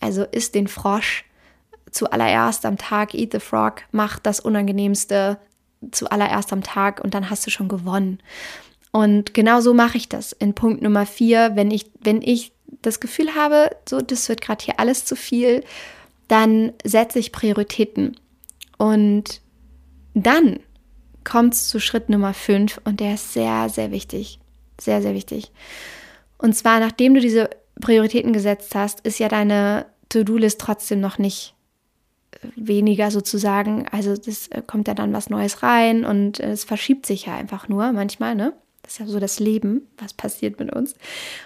Also 0.00 0.24
isst 0.24 0.54
den 0.54 0.68
Frosch 0.68 1.24
zuallererst 1.90 2.64
am 2.64 2.78
Tag, 2.78 3.14
Eat 3.14 3.32
the 3.32 3.40
Frog, 3.40 3.82
mach 3.90 4.18
das 4.18 4.40
Unangenehmste 4.40 5.38
zuallererst 5.90 6.52
am 6.52 6.62
Tag 6.62 7.02
und 7.02 7.14
dann 7.14 7.28
hast 7.28 7.46
du 7.46 7.50
schon 7.50 7.68
gewonnen. 7.68 8.18
Und 8.92 9.34
genau 9.34 9.60
so 9.60 9.74
mache 9.74 9.96
ich 9.96 10.08
das 10.08 10.32
in 10.32 10.54
Punkt 10.54 10.82
Nummer 10.82 11.06
vier, 11.06 11.52
wenn 11.54 11.70
ich, 11.70 11.90
wenn 12.00 12.22
ich 12.22 12.52
das 12.82 13.00
Gefühl 13.00 13.34
habe, 13.34 13.70
so, 13.88 14.00
das 14.00 14.28
wird 14.28 14.40
gerade 14.40 14.64
hier 14.64 14.78
alles 14.78 15.04
zu 15.04 15.16
viel, 15.16 15.64
dann 16.28 16.72
setze 16.84 17.18
ich 17.18 17.32
Prioritäten. 17.32 18.16
Und 18.82 19.40
dann 20.12 20.58
kommt 21.22 21.54
es 21.54 21.68
zu 21.68 21.78
Schritt 21.78 22.08
Nummer 22.08 22.34
5 22.34 22.80
und 22.82 22.98
der 22.98 23.14
ist 23.14 23.32
sehr, 23.32 23.68
sehr 23.68 23.92
wichtig. 23.92 24.40
Sehr, 24.80 25.00
sehr 25.00 25.14
wichtig. 25.14 25.52
Und 26.36 26.56
zwar, 26.56 26.80
nachdem 26.80 27.14
du 27.14 27.20
diese 27.20 27.48
Prioritäten 27.80 28.32
gesetzt 28.32 28.74
hast, 28.74 28.98
ist 29.06 29.20
ja 29.20 29.28
deine 29.28 29.86
To-Do-List 30.08 30.60
trotzdem 30.60 30.98
noch 30.98 31.18
nicht 31.18 31.54
äh, 32.32 32.48
weniger 32.56 33.12
sozusagen. 33.12 33.86
Also 33.86 34.14
es 34.14 34.48
äh, 34.48 34.62
kommt 34.66 34.88
ja 34.88 34.94
dann 34.94 35.12
was 35.12 35.30
Neues 35.30 35.62
rein 35.62 36.04
und 36.04 36.40
es 36.40 36.64
verschiebt 36.64 37.06
sich 37.06 37.26
ja 37.26 37.36
einfach 37.36 37.68
nur 37.68 37.92
manchmal, 37.92 38.34
ne? 38.34 38.52
Das 38.82 38.94
ist 38.94 38.98
ja 38.98 39.06
so 39.06 39.20
das 39.20 39.38
Leben, 39.38 39.86
was 39.96 40.12
passiert 40.12 40.58
mit 40.58 40.74
uns. 40.74 40.96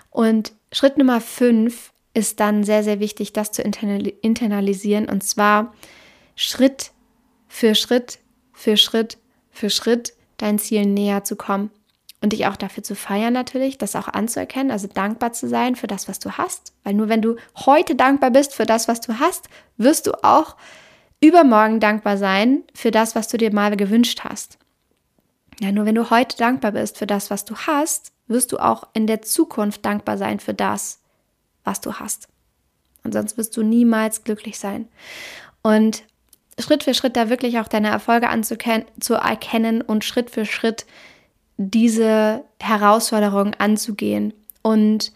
Und 0.09 0.55
Schritt 0.73 0.97
Nummer 0.97 1.21
5 1.21 1.93
ist 2.15 2.41
dann 2.41 2.65
sehr, 2.65 2.83
sehr 2.83 2.99
wichtig, 2.99 3.35
das 3.35 3.53
zu 3.53 3.61
internalisieren 3.61 5.07
und 5.07 5.23
zwar 5.23 5.75
Schritt 6.35 6.93
für 7.57 7.75
Schritt 7.75 8.19
für 8.53 8.77
Schritt 8.77 9.17
für 9.51 9.71
Schritt 9.71 10.13
dein 10.37 10.59
Ziel 10.59 10.85
näher 10.85 11.25
zu 11.25 11.37
kommen 11.37 11.71
und 12.21 12.35
dich 12.35 12.47
auch 12.47 12.57
dafür 12.57 12.83
zu 12.83 12.95
feiern 12.95 13.33
natürlich, 13.33 13.79
das 13.79 13.97
auch 13.97 14.09
anzuerkennen, 14.09 14.71
also 14.71 14.89
dankbar 14.89 15.33
zu 15.33 15.49
sein 15.49 15.75
für 15.75 15.87
das, 15.87 16.07
was 16.07 16.19
du 16.19 16.33
hast, 16.33 16.75
weil 16.85 16.93
nur 16.93 17.09
wenn 17.09 17.23
du 17.23 17.37
heute 17.65 17.95
dankbar 17.95 18.31
bist 18.31 18.53
für 18.53 18.67
das, 18.67 18.89
was 18.89 19.01
du 19.01 19.21
hast, 19.21 19.49
wirst 19.79 20.07
du 20.07 20.13
auch 20.23 20.57
übermorgen 21.19 21.81
dankbar 21.81 22.19
sein 22.19 22.63
für 22.75 22.91
das, 22.91 23.15
was 23.15 23.29
du 23.29 23.39
dir 23.39 23.51
mal 23.55 23.75
gewünscht 23.75 24.21
hast. 24.25 24.59
Ja, 25.59 25.73
nur 25.73 25.87
wenn 25.87 25.95
du 25.95 26.11
heute 26.11 26.37
dankbar 26.37 26.73
bist 26.73 26.99
für 26.99 27.07
das, 27.07 27.31
was 27.31 27.47
du 27.47 27.57
hast, 27.57 28.13
wirst 28.27 28.53
du 28.53 28.59
auch 28.59 28.87
in 28.93 29.07
der 29.07 29.23
Zukunft 29.23 29.83
dankbar 29.87 30.19
sein 30.19 30.41
für 30.41 30.53
das, 30.53 31.01
was 31.65 31.81
du 31.81 31.95
hast. 31.95 32.29
Und 33.03 33.15
sonst 33.15 33.39
wirst 33.39 33.57
du 33.57 33.63
niemals 33.63 34.25
glücklich 34.25 34.59
sein. 34.59 34.89
Und 35.63 36.05
Schritt 36.59 36.85
für 36.85 36.95
Schritt 36.95 37.17
da 37.17 37.29
wirklich 37.29 37.59
auch 37.59 37.69
deine 37.69 37.89
Erfolge 37.89 38.29
zu 39.01 39.15
erkennen 39.15 39.83
und 39.83 40.05
Schritt 40.05 40.31
für 40.31 40.47
Schritt 40.47 40.87
diese 41.59 42.45
Herausforderung 42.61 43.55
anzugehen. 43.55 44.33
Und 44.63 45.13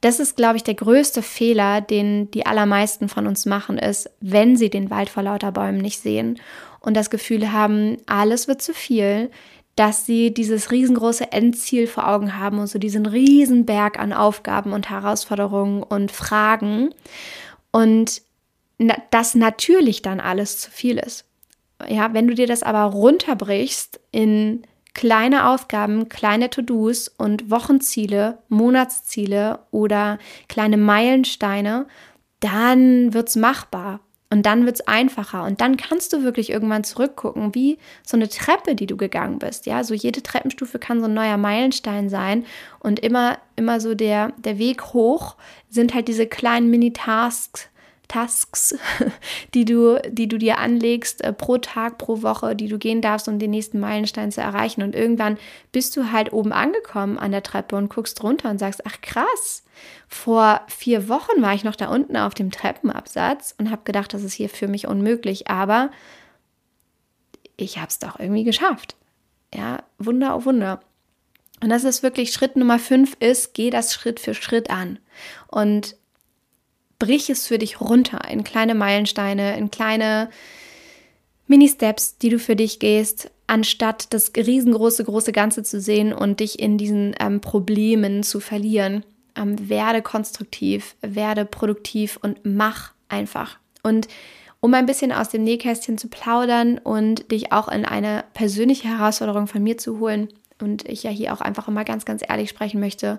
das 0.00 0.20
ist, 0.20 0.36
glaube 0.36 0.56
ich, 0.56 0.62
der 0.62 0.74
größte 0.74 1.22
Fehler, 1.22 1.80
den 1.80 2.30
die 2.30 2.46
allermeisten 2.46 3.08
von 3.08 3.26
uns 3.26 3.46
machen, 3.46 3.78
ist, 3.78 4.10
wenn 4.20 4.56
sie 4.56 4.70
den 4.70 4.90
Wald 4.90 5.08
vor 5.08 5.22
lauter 5.22 5.50
Bäumen 5.50 5.78
nicht 5.78 6.00
sehen 6.00 6.38
und 6.80 6.94
das 6.94 7.10
Gefühl 7.10 7.52
haben, 7.52 7.96
alles 8.06 8.46
wird 8.46 8.60
zu 8.60 8.74
viel, 8.74 9.30
dass 9.76 10.06
sie 10.06 10.32
dieses 10.32 10.70
riesengroße 10.70 11.32
Endziel 11.32 11.86
vor 11.86 12.08
Augen 12.08 12.38
haben 12.38 12.58
und 12.58 12.66
so 12.68 12.78
diesen 12.78 13.06
riesen 13.06 13.66
Berg 13.66 13.98
an 13.98 14.12
Aufgaben 14.12 14.72
und 14.72 14.90
Herausforderungen 14.90 15.82
und 15.82 16.12
Fragen 16.12 16.90
und 17.72 18.22
dass 19.10 19.34
natürlich 19.34 20.02
dann 20.02 20.20
alles 20.20 20.58
zu 20.58 20.70
viel 20.70 20.98
ist. 20.98 21.24
Ja, 21.88 22.14
wenn 22.14 22.28
du 22.28 22.34
dir 22.34 22.46
das 22.46 22.62
aber 22.62 22.84
runterbrichst 22.84 24.00
in 24.10 24.62
kleine 24.94 25.48
Aufgaben, 25.48 26.08
kleine 26.08 26.50
To-Dos 26.50 27.08
und 27.08 27.50
Wochenziele, 27.50 28.38
Monatsziele 28.48 29.58
oder 29.70 30.18
kleine 30.48 30.76
Meilensteine, 30.76 31.86
dann 32.40 33.12
wird 33.12 33.28
es 33.28 33.36
machbar 33.36 34.00
und 34.30 34.46
dann 34.46 34.66
wird 34.66 34.76
es 34.76 34.86
einfacher 34.86 35.44
und 35.44 35.60
dann 35.60 35.76
kannst 35.76 36.12
du 36.12 36.22
wirklich 36.22 36.50
irgendwann 36.50 36.84
zurückgucken, 36.84 37.54
wie 37.54 37.78
so 38.04 38.16
eine 38.16 38.28
Treppe, 38.28 38.74
die 38.74 38.86
du 38.86 38.96
gegangen 38.96 39.38
bist. 39.38 39.66
Ja, 39.66 39.84
so 39.84 39.94
jede 39.94 40.22
Treppenstufe 40.22 40.78
kann 40.78 41.00
so 41.00 41.06
ein 41.06 41.14
neuer 41.14 41.36
Meilenstein 41.36 42.08
sein 42.08 42.44
und 42.80 43.00
immer, 43.00 43.38
immer 43.56 43.80
so 43.80 43.94
der, 43.94 44.32
der 44.38 44.58
Weg 44.58 44.92
hoch 44.92 45.36
sind 45.68 45.94
halt 45.94 46.08
diese 46.08 46.26
kleinen 46.26 46.70
Mini-Tasks, 46.70 47.68
Tasks, 48.08 48.76
die 49.54 49.64
du, 49.64 50.00
die 50.08 50.28
du 50.28 50.38
dir 50.38 50.58
anlegst 50.58 51.22
äh, 51.24 51.32
pro 51.32 51.58
Tag, 51.58 51.98
pro 51.98 52.22
Woche, 52.22 52.54
die 52.54 52.68
du 52.68 52.78
gehen 52.78 53.00
darfst, 53.00 53.28
um 53.28 53.38
den 53.38 53.50
nächsten 53.50 53.80
Meilenstein 53.80 54.30
zu 54.30 54.40
erreichen. 54.40 54.82
Und 54.82 54.94
irgendwann 54.94 55.38
bist 55.72 55.96
du 55.96 56.12
halt 56.12 56.32
oben 56.32 56.52
angekommen 56.52 57.18
an 57.18 57.32
der 57.32 57.42
Treppe 57.42 57.76
und 57.76 57.88
guckst 57.88 58.22
runter 58.22 58.50
und 58.50 58.58
sagst, 58.58 58.86
ach 58.86 59.00
krass, 59.00 59.64
vor 60.08 60.62
vier 60.68 61.08
Wochen 61.08 61.42
war 61.42 61.54
ich 61.54 61.64
noch 61.64 61.76
da 61.76 61.88
unten 61.88 62.16
auf 62.16 62.34
dem 62.34 62.50
Treppenabsatz 62.50 63.54
und 63.58 63.70
habe 63.70 63.82
gedacht, 63.84 64.12
das 64.14 64.22
ist 64.22 64.34
hier 64.34 64.48
für 64.48 64.68
mich 64.68 64.86
unmöglich, 64.86 65.48
aber 65.48 65.90
ich 67.56 67.78
habe 67.78 67.88
es 67.88 67.98
doch 67.98 68.18
irgendwie 68.18 68.44
geschafft. 68.44 68.96
Ja, 69.54 69.82
Wunder 69.98 70.34
auf 70.34 70.46
Wunder. 70.46 70.80
Und 71.62 71.70
das 71.70 71.84
ist 71.84 72.02
wirklich 72.02 72.32
Schritt 72.32 72.56
Nummer 72.56 72.78
fünf 72.78 73.16
ist, 73.20 73.54
geh 73.54 73.70
das 73.70 73.94
Schritt 73.94 74.20
für 74.20 74.34
Schritt 74.34 74.70
an. 74.70 74.98
Und 75.46 75.96
brich 77.04 77.28
es 77.28 77.46
für 77.46 77.58
dich 77.58 77.82
runter 77.82 78.20
in 78.30 78.44
kleine 78.44 78.74
Meilensteine, 78.74 79.58
in 79.58 79.70
kleine 79.70 80.30
Mini-Steps, 81.46 82.16
die 82.16 82.30
du 82.30 82.38
für 82.38 82.56
dich 82.56 82.78
gehst, 82.78 83.30
anstatt 83.46 84.14
das 84.14 84.32
riesengroße, 84.34 85.04
große 85.04 85.32
Ganze 85.32 85.62
zu 85.62 85.80
sehen 85.80 86.14
und 86.14 86.40
dich 86.40 86.58
in 86.58 86.78
diesen 86.78 87.14
ähm, 87.20 87.42
Problemen 87.42 88.22
zu 88.22 88.40
verlieren. 88.40 89.04
Ähm, 89.36 89.68
werde 89.68 90.00
konstruktiv, 90.00 90.96
werde 91.02 91.44
produktiv 91.44 92.18
und 92.22 92.38
mach 92.44 92.92
einfach. 93.10 93.58
Und 93.82 94.08
um 94.60 94.72
ein 94.72 94.86
bisschen 94.86 95.12
aus 95.12 95.28
dem 95.28 95.44
Nähkästchen 95.44 95.98
zu 95.98 96.08
plaudern 96.08 96.78
und 96.78 97.30
dich 97.30 97.52
auch 97.52 97.68
in 97.68 97.84
eine 97.84 98.24
persönliche 98.32 98.88
Herausforderung 98.88 99.46
von 99.46 99.62
mir 99.62 99.76
zu 99.76 99.98
holen 99.98 100.28
und 100.58 100.88
ich 100.88 101.02
ja 101.02 101.10
hier 101.10 101.34
auch 101.34 101.42
einfach 101.42 101.68
immer 101.68 101.84
ganz, 101.84 102.06
ganz 102.06 102.22
ehrlich 102.26 102.48
sprechen 102.48 102.80
möchte. 102.80 103.18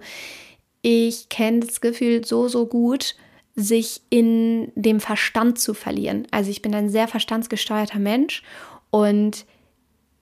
Ich 0.82 1.30
kenne 1.30 1.60
das 1.60 1.82
Gefühl 1.82 2.26
so, 2.26 2.48
so 2.48 2.66
gut, 2.66 3.16
sich 3.56 4.02
in 4.10 4.72
dem 4.76 5.00
Verstand 5.00 5.60
zu 5.60 5.74
verlieren. 5.74 6.28
Also 6.32 6.52
ich 6.52 6.62
bin 6.62 6.76
ein 6.76 6.90
sehr 6.90 7.08
verstandsgesteuerter 7.08 8.00
Mensch 8.00 8.44
und 8.90 9.46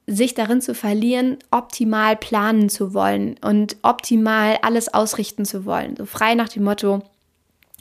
sich 0.06 0.34
darin 0.34 0.62
zu 0.62 0.76
verlieren, 0.76 1.38
optimal 1.50 2.16
planen 2.16 2.70
zu 2.70 2.94
wollen 2.94 3.36
und 3.42 3.78
optimal 3.82 4.58
alles 4.62 4.94
ausrichten 4.94 5.46
zu 5.46 5.66
wollen. 5.66 5.96
So 5.98 6.06
frei 6.06 6.36
nach 6.36 6.50
dem 6.50 6.64
Motto, 6.64 7.02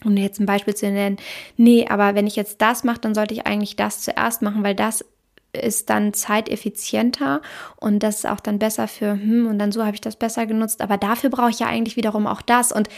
um 0.05 0.17
jetzt 0.17 0.41
ein 0.41 0.47
Beispiel 0.47 0.75
zu 0.75 0.91
nennen, 0.91 1.17
nee, 1.57 1.87
aber 1.89 2.15
wenn 2.15 2.27
ich 2.27 2.37
jetzt 2.37 2.63
das 2.63 2.85
mache, 2.85 3.01
dann 3.01 3.15
sollte 3.15 3.35
ich 3.35 3.47
eigentlich 3.47 3.77
das 3.77 4.03
zuerst 4.03 4.41
machen, 4.41 4.63
weil 4.63 4.75
das 4.75 5.05
ist 5.53 5.91
dann 5.91 6.15
zeiteffizienter 6.15 7.43
und 7.77 8.03
das 8.03 8.19
ist 8.19 8.27
auch 8.27 8.41
dann 8.41 8.59
besser 8.59 8.89
für, 8.89 9.13
hm, 9.13 9.47
und 9.47 9.59
dann 9.59 9.73
so 9.73 9.85
habe 9.85 9.95
ich 9.95 10.01
das 10.01 10.17
besser 10.17 10.47
genutzt, 10.47 10.81
aber 10.81 10.97
dafür 10.97 11.29
brauche 11.29 11.51
ich 11.51 11.59
ja 11.59 11.67
eigentlich 11.67 11.97
wiederum 11.97 12.27
auch 12.27 12.41
das. 12.41 12.73
Und 12.73 12.89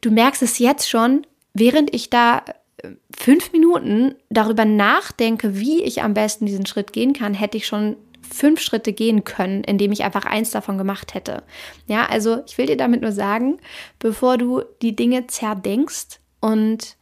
du 0.00 0.10
merkst 0.10 0.42
es 0.42 0.58
jetzt 0.58 0.88
schon, 0.88 1.26
während 1.58 1.94
ich 1.94 2.10
da 2.10 2.42
fünf 3.16 3.52
Minuten 3.52 4.14
darüber 4.30 4.64
nachdenke, 4.64 5.58
wie 5.58 5.82
ich 5.82 6.02
am 6.02 6.14
besten 6.14 6.46
diesen 6.46 6.66
Schritt 6.66 6.92
gehen 6.92 7.12
kann, 7.12 7.34
hätte 7.34 7.56
ich 7.56 7.66
schon 7.66 7.96
fünf 8.22 8.60
Schritte 8.60 8.92
gehen 8.92 9.24
können, 9.24 9.64
indem 9.64 9.92
ich 9.92 10.04
einfach 10.04 10.24
eins 10.24 10.50
davon 10.50 10.78
gemacht 10.78 11.14
hätte. 11.14 11.42
Ja, 11.86 12.06
also 12.06 12.42
ich 12.46 12.58
will 12.58 12.66
dir 12.66 12.76
damit 12.76 13.00
nur 13.00 13.12
sagen, 13.12 13.58
bevor 13.98 14.38
du 14.38 14.62
die 14.82 14.94
Dinge 14.94 15.26
zerdenkst 15.26 16.20
und 16.40 16.96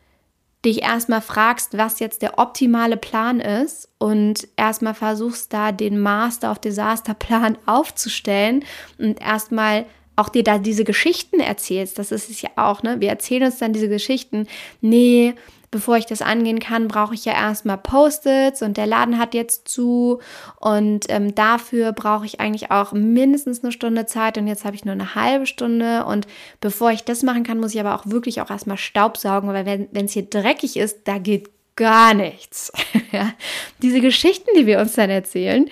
dich 0.64 0.82
erstmal 0.82 1.20
fragst, 1.20 1.76
was 1.76 2.00
jetzt 2.00 2.22
der 2.22 2.38
optimale 2.38 2.96
Plan 2.96 3.40
ist 3.40 3.88
und 3.98 4.48
erstmal 4.56 4.94
versuchst 4.94 5.52
da 5.52 5.72
den 5.72 5.98
Master 5.98 6.50
of 6.50 6.58
Disaster 6.58 7.14
Plan 7.14 7.58
aufzustellen 7.66 8.64
und 8.98 9.20
erstmal 9.20 9.86
auch 10.16 10.28
dir 10.30 10.42
da 10.42 10.58
diese 10.58 10.84
Geschichten 10.84 11.40
erzählst, 11.40 11.98
das 11.98 12.10
ist 12.10 12.30
es 12.30 12.42
ja 12.42 12.50
auch, 12.56 12.82
ne? 12.82 13.00
Wir 13.00 13.10
erzählen 13.10 13.44
uns 13.44 13.58
dann 13.58 13.72
diese 13.72 13.88
Geschichten. 13.88 14.46
Nee, 14.80 15.34
bevor 15.70 15.96
ich 15.96 16.06
das 16.06 16.22
angehen 16.22 16.58
kann, 16.58 16.88
brauche 16.88 17.14
ich 17.14 17.24
ja 17.24 17.34
erstmal 17.34 17.78
Post-its 17.78 18.62
und 18.62 18.76
der 18.76 18.86
Laden 18.86 19.18
hat 19.18 19.34
jetzt 19.34 19.68
zu 19.68 20.20
und 20.58 21.06
ähm, 21.08 21.34
dafür 21.34 21.92
brauche 21.92 22.24
ich 22.24 22.40
eigentlich 22.40 22.70
auch 22.70 22.92
mindestens 22.92 23.62
eine 23.62 23.72
Stunde 23.72 24.06
Zeit 24.06 24.38
und 24.38 24.46
jetzt 24.46 24.64
habe 24.64 24.74
ich 24.74 24.84
nur 24.84 24.94
eine 24.94 25.14
halbe 25.14 25.46
Stunde 25.46 26.04
und 26.06 26.26
bevor 26.60 26.92
ich 26.92 27.04
das 27.04 27.22
machen 27.22 27.42
kann, 27.42 27.60
muss 27.60 27.74
ich 27.74 27.80
aber 27.80 27.94
auch 27.94 28.06
wirklich 28.06 28.40
auch 28.40 28.50
erstmal 28.50 28.78
Staubsaugen, 28.78 29.50
weil 29.50 29.66
wenn 29.66 30.04
es 30.06 30.12
hier 30.12 30.24
dreckig 30.24 30.76
ist, 30.76 31.00
da 31.04 31.18
geht 31.18 31.50
gar 31.76 32.14
nichts. 32.14 32.72
Diese 33.82 34.00
Geschichten, 34.00 34.48
die 34.58 34.66
wir 34.66 34.80
uns 34.80 34.94
dann 34.94 35.10
erzählen, 35.10 35.68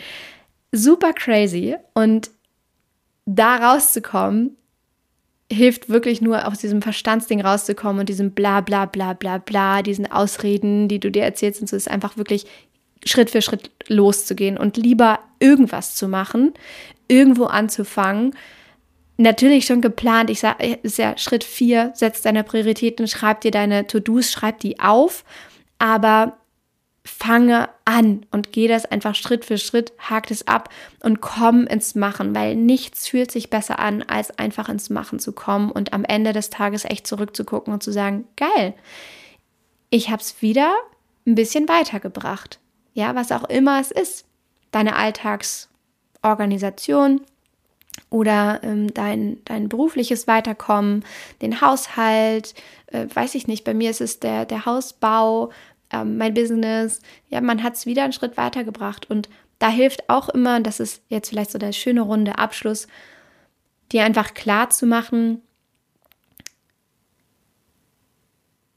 super 0.71 1.13
crazy 1.13 1.77
und 1.95 2.31
da 3.27 3.57
rauszukommen, 3.57 4.57
hilft 5.53 5.89
wirklich 5.89 6.21
nur 6.21 6.47
aus 6.49 6.59
diesem 6.59 6.83
Verstandsding 6.83 7.41
rauszukommen 7.41 8.01
und 8.01 8.09
diesem 8.09 8.33
bla 8.33 8.61
bla 8.61 8.87
bla 8.87 9.13
bla 9.13 9.39
bla, 9.39 9.83
diesen 9.83 10.11
Ausreden, 10.11 10.89
die 10.89 11.01
du 11.01 11.11
dir 11.11 11.25
erzählst 11.25 11.61
und 11.61 11.69
so 11.69 11.77
ist 11.77 11.91
einfach 11.91 12.17
wirklich 12.17 12.47
Schritt 13.05 13.31
für 13.31 13.43
Schritt 13.43 13.71
loszugehen 13.89 14.57
und 14.57 14.77
lieber 14.77 15.21
irgendwas 15.39 15.95
zu 15.95 16.09
machen, 16.09 16.55
irgendwo 17.09 17.45
anzufangen. 17.45 18.35
Natürlich 19.17 19.67
schon 19.67 19.83
geplant, 19.83 20.31
ich 20.31 20.41
sage, 20.41 20.79
ist 20.83 20.99
ja 20.99 21.17
Schritt 21.19 21.45
4, 21.45 21.93
setz 21.95 22.23
deine 22.23 22.43
Prioritäten, 22.43 23.07
schreib 23.07 23.43
dir 23.43 23.51
deine 23.51 23.87
To-Dos, 23.87 24.33
schreib 24.33 24.59
die 24.61 24.81
auf, 24.81 25.25
aber 25.79 26.39
fange 27.05 27.69
an 27.85 28.25
und 28.31 28.53
gehe 28.53 28.69
das 28.69 28.87
einfach 28.87 29.15
Schritt 29.15 29.45
für 29.45 29.59
Schritt, 29.59 29.93
hakt 29.99 30.31
es 30.31 30.49
ab 30.49 30.71
und 31.01 31.21
komm 31.21 31.67
ins 31.67 31.95
Machen, 31.95 32.35
weil 32.35 32.57
nichts 32.57 33.07
fühlt 33.07 33.31
sich 33.31 33.51
besser 33.51 33.79
an, 33.79 34.03
als 34.03 34.39
einfach 34.39 34.71
ins 34.71 34.89
Machen 34.89 35.19
zu 35.19 35.33
kommen 35.33 35.71
und 35.71 35.93
am 35.93 36.05
Ende 36.05 36.33
des 36.33 36.49
Tages 36.49 36.87
echt 36.87 37.07
zurückzugucken 37.07 37.75
und 37.75 37.83
zu 37.83 37.93
sagen, 37.93 38.27
geil, 38.37 38.73
ich 39.91 40.09
habe 40.09 40.23
es 40.23 40.41
wieder 40.41 40.75
ein 41.27 41.35
bisschen 41.35 41.69
weitergebracht. 41.69 42.59
Ja, 42.95 43.15
was 43.15 43.33
auch 43.33 43.45
immer 43.45 43.81
es 43.81 43.91
ist. 43.91 44.25
Deine 44.71 44.97
Alltagsorganisation 44.97 47.21
oder 48.11 48.61
ähm, 48.63 48.93
dein, 48.93 49.39
dein 49.45 49.69
berufliches 49.69 50.27
Weiterkommen, 50.27 51.05
den 51.43 51.61
Haushalt, 51.61 52.55
äh, 52.87 53.07
weiß 53.13 53.35
ich 53.35 53.47
nicht, 53.47 53.65
bei 53.65 53.75
mir 53.75 53.91
ist 53.91 54.01
es 54.01 54.21
der, 54.21 54.47
der 54.47 54.67
Hausbau, 54.67 55.51
ähm, 55.95 56.17
mein 56.17 56.35
Business. 56.35 57.01
Ja, 57.29 57.41
man 57.41 57.63
hat 57.63 57.75
es 57.75 57.87
wieder 57.87 58.05
einen 58.05 58.13
Schritt 58.13 58.37
weitergebracht. 58.37 59.09
Und 59.11 59.29
da 59.59 59.69
hilft 59.69 60.09
auch 60.11 60.29
immer, 60.29 60.61
das 60.61 60.81
ist 60.81 61.03
jetzt 61.09 61.29
vielleicht 61.31 61.51
so 61.51 61.59
der 61.59 61.73
schöne 61.73 62.03
runde 62.03 62.39
Abschluss, 62.39 62.87
dir 63.93 64.05
einfach 64.05 64.35
klar 64.35 64.71
zu 64.71 64.87
machen, 64.87 65.41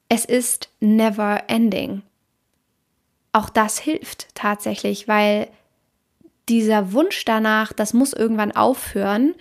es 0.09 0.25
ist 0.25 0.69
never 0.79 1.43
ending. 1.47 2.01
Auch 3.33 3.49
das 3.49 3.77
hilft 3.77 4.33
tatsächlich, 4.35 5.07
weil 5.07 5.49
dieser 6.47 6.93
Wunsch 6.93 7.25
danach, 7.25 7.73
das 7.73 7.93
muss 7.93 8.13
irgendwann 8.13 8.53
aufhören, 8.53 9.35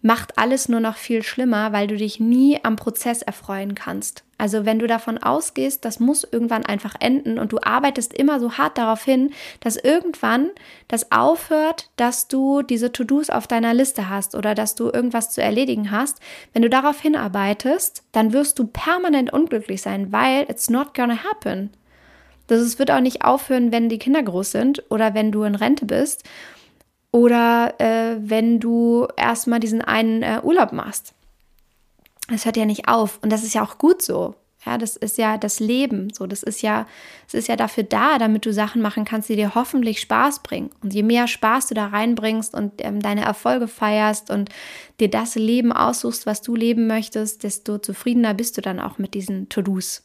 macht 0.00 0.38
alles 0.38 0.68
nur 0.68 0.80
noch 0.80 0.96
viel 0.96 1.22
schlimmer, 1.22 1.72
weil 1.72 1.86
du 1.86 1.96
dich 1.96 2.18
nie 2.18 2.58
am 2.62 2.76
Prozess 2.76 3.22
erfreuen 3.22 3.74
kannst. 3.74 4.25
Also 4.38 4.66
wenn 4.66 4.78
du 4.78 4.86
davon 4.86 5.16
ausgehst, 5.16 5.84
das 5.84 5.98
muss 5.98 6.26
irgendwann 6.30 6.66
einfach 6.66 6.94
enden 7.00 7.38
und 7.38 7.52
du 7.52 7.58
arbeitest 7.62 8.12
immer 8.12 8.38
so 8.38 8.52
hart 8.52 8.76
darauf 8.76 9.02
hin, 9.02 9.32
dass 9.60 9.76
irgendwann 9.76 10.50
das 10.88 11.10
aufhört, 11.10 11.88
dass 11.96 12.28
du 12.28 12.62
diese 12.62 12.92
To-Dos 12.92 13.30
auf 13.30 13.46
deiner 13.46 13.72
Liste 13.72 14.10
hast 14.10 14.34
oder 14.34 14.54
dass 14.54 14.74
du 14.74 14.90
irgendwas 14.90 15.30
zu 15.30 15.42
erledigen 15.42 15.90
hast. 15.90 16.20
Wenn 16.52 16.62
du 16.62 16.68
darauf 16.68 17.00
hinarbeitest, 17.00 18.02
dann 18.12 18.34
wirst 18.34 18.58
du 18.58 18.66
permanent 18.66 19.32
unglücklich 19.32 19.80
sein, 19.80 20.12
weil 20.12 20.42
it's 20.50 20.68
not 20.68 20.92
gonna 20.92 21.24
happen. 21.24 21.70
Das 22.46 22.78
wird 22.78 22.90
auch 22.90 23.00
nicht 23.00 23.24
aufhören, 23.24 23.72
wenn 23.72 23.88
die 23.88 23.98
Kinder 23.98 24.22
groß 24.22 24.52
sind 24.52 24.84
oder 24.90 25.14
wenn 25.14 25.32
du 25.32 25.44
in 25.44 25.54
Rente 25.54 25.86
bist 25.86 26.24
oder 27.10 27.74
äh, 27.78 28.16
wenn 28.20 28.60
du 28.60 29.08
erstmal 29.16 29.60
diesen 29.60 29.80
einen 29.80 30.22
äh, 30.22 30.40
Urlaub 30.42 30.72
machst. 30.72 31.15
Es 32.32 32.44
hört 32.44 32.56
ja 32.56 32.64
nicht 32.64 32.88
auf 32.88 33.18
und 33.22 33.30
das 33.30 33.44
ist 33.44 33.54
ja 33.54 33.62
auch 33.62 33.78
gut 33.78 34.02
so. 34.02 34.34
Ja, 34.66 34.78
das 34.78 34.96
ist 34.96 35.16
ja 35.16 35.38
das 35.38 35.60
Leben. 35.60 36.12
So, 36.12 36.26
das 36.26 36.42
ist 36.42 36.60
ja, 36.60 36.88
es 37.28 37.34
ist 37.34 37.46
ja 37.46 37.54
dafür 37.54 37.84
da, 37.84 38.18
damit 38.18 38.44
du 38.46 38.52
Sachen 38.52 38.82
machen 38.82 39.04
kannst, 39.04 39.28
die 39.28 39.36
dir 39.36 39.54
hoffentlich 39.54 40.00
Spaß 40.00 40.42
bringen. 40.42 40.70
Und 40.82 40.92
je 40.92 41.04
mehr 41.04 41.28
Spaß 41.28 41.68
du 41.68 41.74
da 41.74 41.86
reinbringst 41.86 42.52
und 42.52 42.72
ähm, 42.78 43.00
deine 43.00 43.24
Erfolge 43.24 43.68
feierst 43.68 44.28
und 44.28 44.50
dir 44.98 45.08
das 45.08 45.36
Leben 45.36 45.72
aussuchst, 45.72 46.26
was 46.26 46.42
du 46.42 46.56
leben 46.56 46.88
möchtest, 46.88 47.44
desto 47.44 47.78
zufriedener 47.78 48.34
bist 48.34 48.56
du 48.56 48.60
dann 48.60 48.80
auch 48.80 48.98
mit 48.98 49.14
diesen 49.14 49.48
To-Dos. 49.48 50.02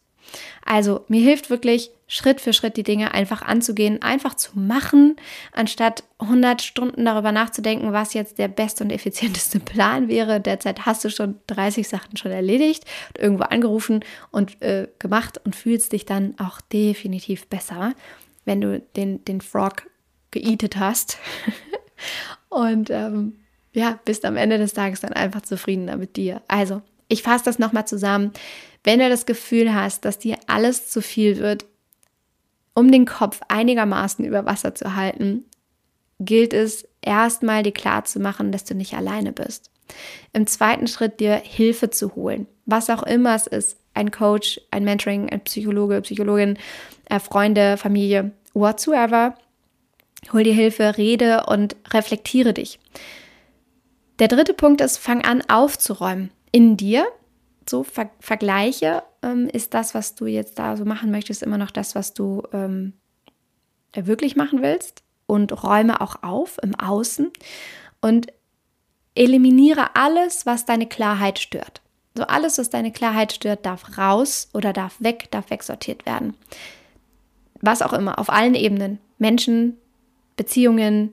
Also 0.63 1.05
mir 1.07 1.21
hilft 1.21 1.49
wirklich 1.49 1.89
Schritt 2.13 2.41
für 2.41 2.51
Schritt 2.51 2.75
die 2.75 2.83
Dinge 2.83 3.13
einfach 3.13 3.41
anzugehen, 3.41 4.01
einfach 4.01 4.33
zu 4.33 4.59
machen, 4.59 5.15
anstatt 5.53 6.03
100 6.19 6.61
Stunden 6.61 7.05
darüber 7.05 7.31
nachzudenken, 7.31 7.93
was 7.93 8.13
jetzt 8.13 8.37
der 8.37 8.49
beste 8.49 8.83
und 8.83 8.89
effizienteste 8.89 9.59
Plan 9.61 10.09
wäre. 10.09 10.41
Derzeit 10.41 10.85
hast 10.85 11.05
du 11.05 11.09
schon 11.09 11.35
30 11.47 11.87
Sachen 11.87 12.17
schon 12.17 12.31
erledigt, 12.31 12.83
irgendwo 13.17 13.43
angerufen 13.43 14.03
und 14.29 14.61
äh, 14.61 14.89
gemacht 14.99 15.39
und 15.45 15.55
fühlst 15.55 15.93
dich 15.93 16.05
dann 16.05 16.37
auch 16.37 16.59
definitiv 16.59 17.47
besser, 17.47 17.93
wenn 18.43 18.59
du 18.59 18.81
den, 18.97 19.23
den 19.23 19.39
Frog 19.39 19.89
geeatet 20.31 20.75
hast. 20.75 21.17
und 22.49 22.89
ähm, 22.89 23.37
ja, 23.71 24.01
bist 24.03 24.25
am 24.25 24.35
Ende 24.35 24.57
des 24.57 24.73
Tages 24.73 24.99
dann 24.99 25.13
einfach 25.13 25.43
zufriedener 25.43 25.95
mit 25.95 26.17
dir. 26.17 26.41
Also, 26.49 26.81
ich 27.07 27.23
fasse 27.23 27.45
das 27.45 27.57
nochmal 27.57 27.87
zusammen. 27.87 28.33
Wenn 28.83 28.99
du 28.99 29.07
das 29.07 29.25
Gefühl 29.25 29.73
hast, 29.73 30.03
dass 30.03 30.19
dir 30.19 30.37
alles 30.47 30.89
zu 30.89 31.01
viel 31.01 31.37
wird, 31.37 31.65
um 32.73 32.91
den 32.91 33.05
Kopf 33.05 33.41
einigermaßen 33.47 34.25
über 34.25 34.45
Wasser 34.45 34.75
zu 34.75 34.95
halten, 34.95 35.45
gilt 36.19 36.53
es 36.53 36.87
erstmal 37.01 37.63
dir 37.63 37.73
klar 37.73 38.05
zu 38.05 38.19
machen, 38.19 38.51
dass 38.51 38.63
du 38.63 38.75
nicht 38.75 38.93
alleine 38.93 39.31
bist. 39.31 39.71
Im 40.33 40.47
zweiten 40.47 40.87
Schritt 40.87 41.19
dir 41.19 41.35
Hilfe 41.35 41.89
zu 41.89 42.15
holen, 42.15 42.47
was 42.65 42.89
auch 42.89 43.03
immer 43.03 43.35
es 43.35 43.47
ist, 43.47 43.77
ein 43.93 44.11
Coach, 44.11 44.61
ein 44.71 44.85
Mentoring, 44.85 45.29
ein 45.29 45.43
Psychologe, 45.43 46.01
Psychologin, 46.01 46.57
äh, 47.09 47.19
Freunde, 47.19 47.75
Familie, 47.75 48.31
whatsoever. 48.53 49.35
Hol 50.31 50.43
dir 50.43 50.53
Hilfe, 50.53 50.97
rede 50.97 51.45
und 51.47 51.75
reflektiere 51.93 52.53
dich. 52.53 52.79
Der 54.19 54.27
dritte 54.27 54.53
Punkt 54.53 54.81
ist, 54.81 54.97
fang 54.97 55.25
an 55.25 55.41
aufzuräumen 55.49 56.31
in 56.51 56.77
dir 56.77 57.07
so 57.71 57.83
ver 57.83 58.11
vergleiche, 58.19 59.01
ähm, 59.23 59.47
ist 59.47 59.73
das, 59.73 59.95
was 59.95 60.13
du 60.13 60.27
jetzt 60.27 60.59
da 60.59 60.77
so 60.77 60.85
machen 60.85 61.09
möchtest, 61.09 61.41
immer 61.41 61.57
noch 61.57 61.71
das, 61.71 61.95
was 61.95 62.13
du 62.13 62.43
ähm, 62.53 62.93
wirklich 63.95 64.35
machen 64.35 64.61
willst 64.61 65.03
und 65.25 65.63
räume 65.63 66.01
auch 66.01 66.21
auf 66.21 66.59
im 66.61 66.75
Außen 66.79 67.31
und 68.01 68.27
eliminiere 69.15 69.95
alles, 69.95 70.45
was 70.45 70.65
deine 70.65 70.87
Klarheit 70.87 71.39
stört. 71.39 71.81
So 72.15 72.23
alles, 72.23 72.57
was 72.57 72.69
deine 72.69 72.91
Klarheit 72.91 73.33
stört, 73.33 73.65
darf 73.65 73.97
raus 73.97 74.49
oder 74.53 74.73
darf 74.73 74.95
weg, 74.99 75.29
darf 75.31 75.49
wegsortiert 75.49 76.05
werden. 76.05 76.35
Was 77.61 77.81
auch 77.81 77.93
immer, 77.93 78.19
auf 78.19 78.29
allen 78.29 78.55
Ebenen. 78.55 78.99
Menschen, 79.17 79.77
Beziehungen, 80.35 81.11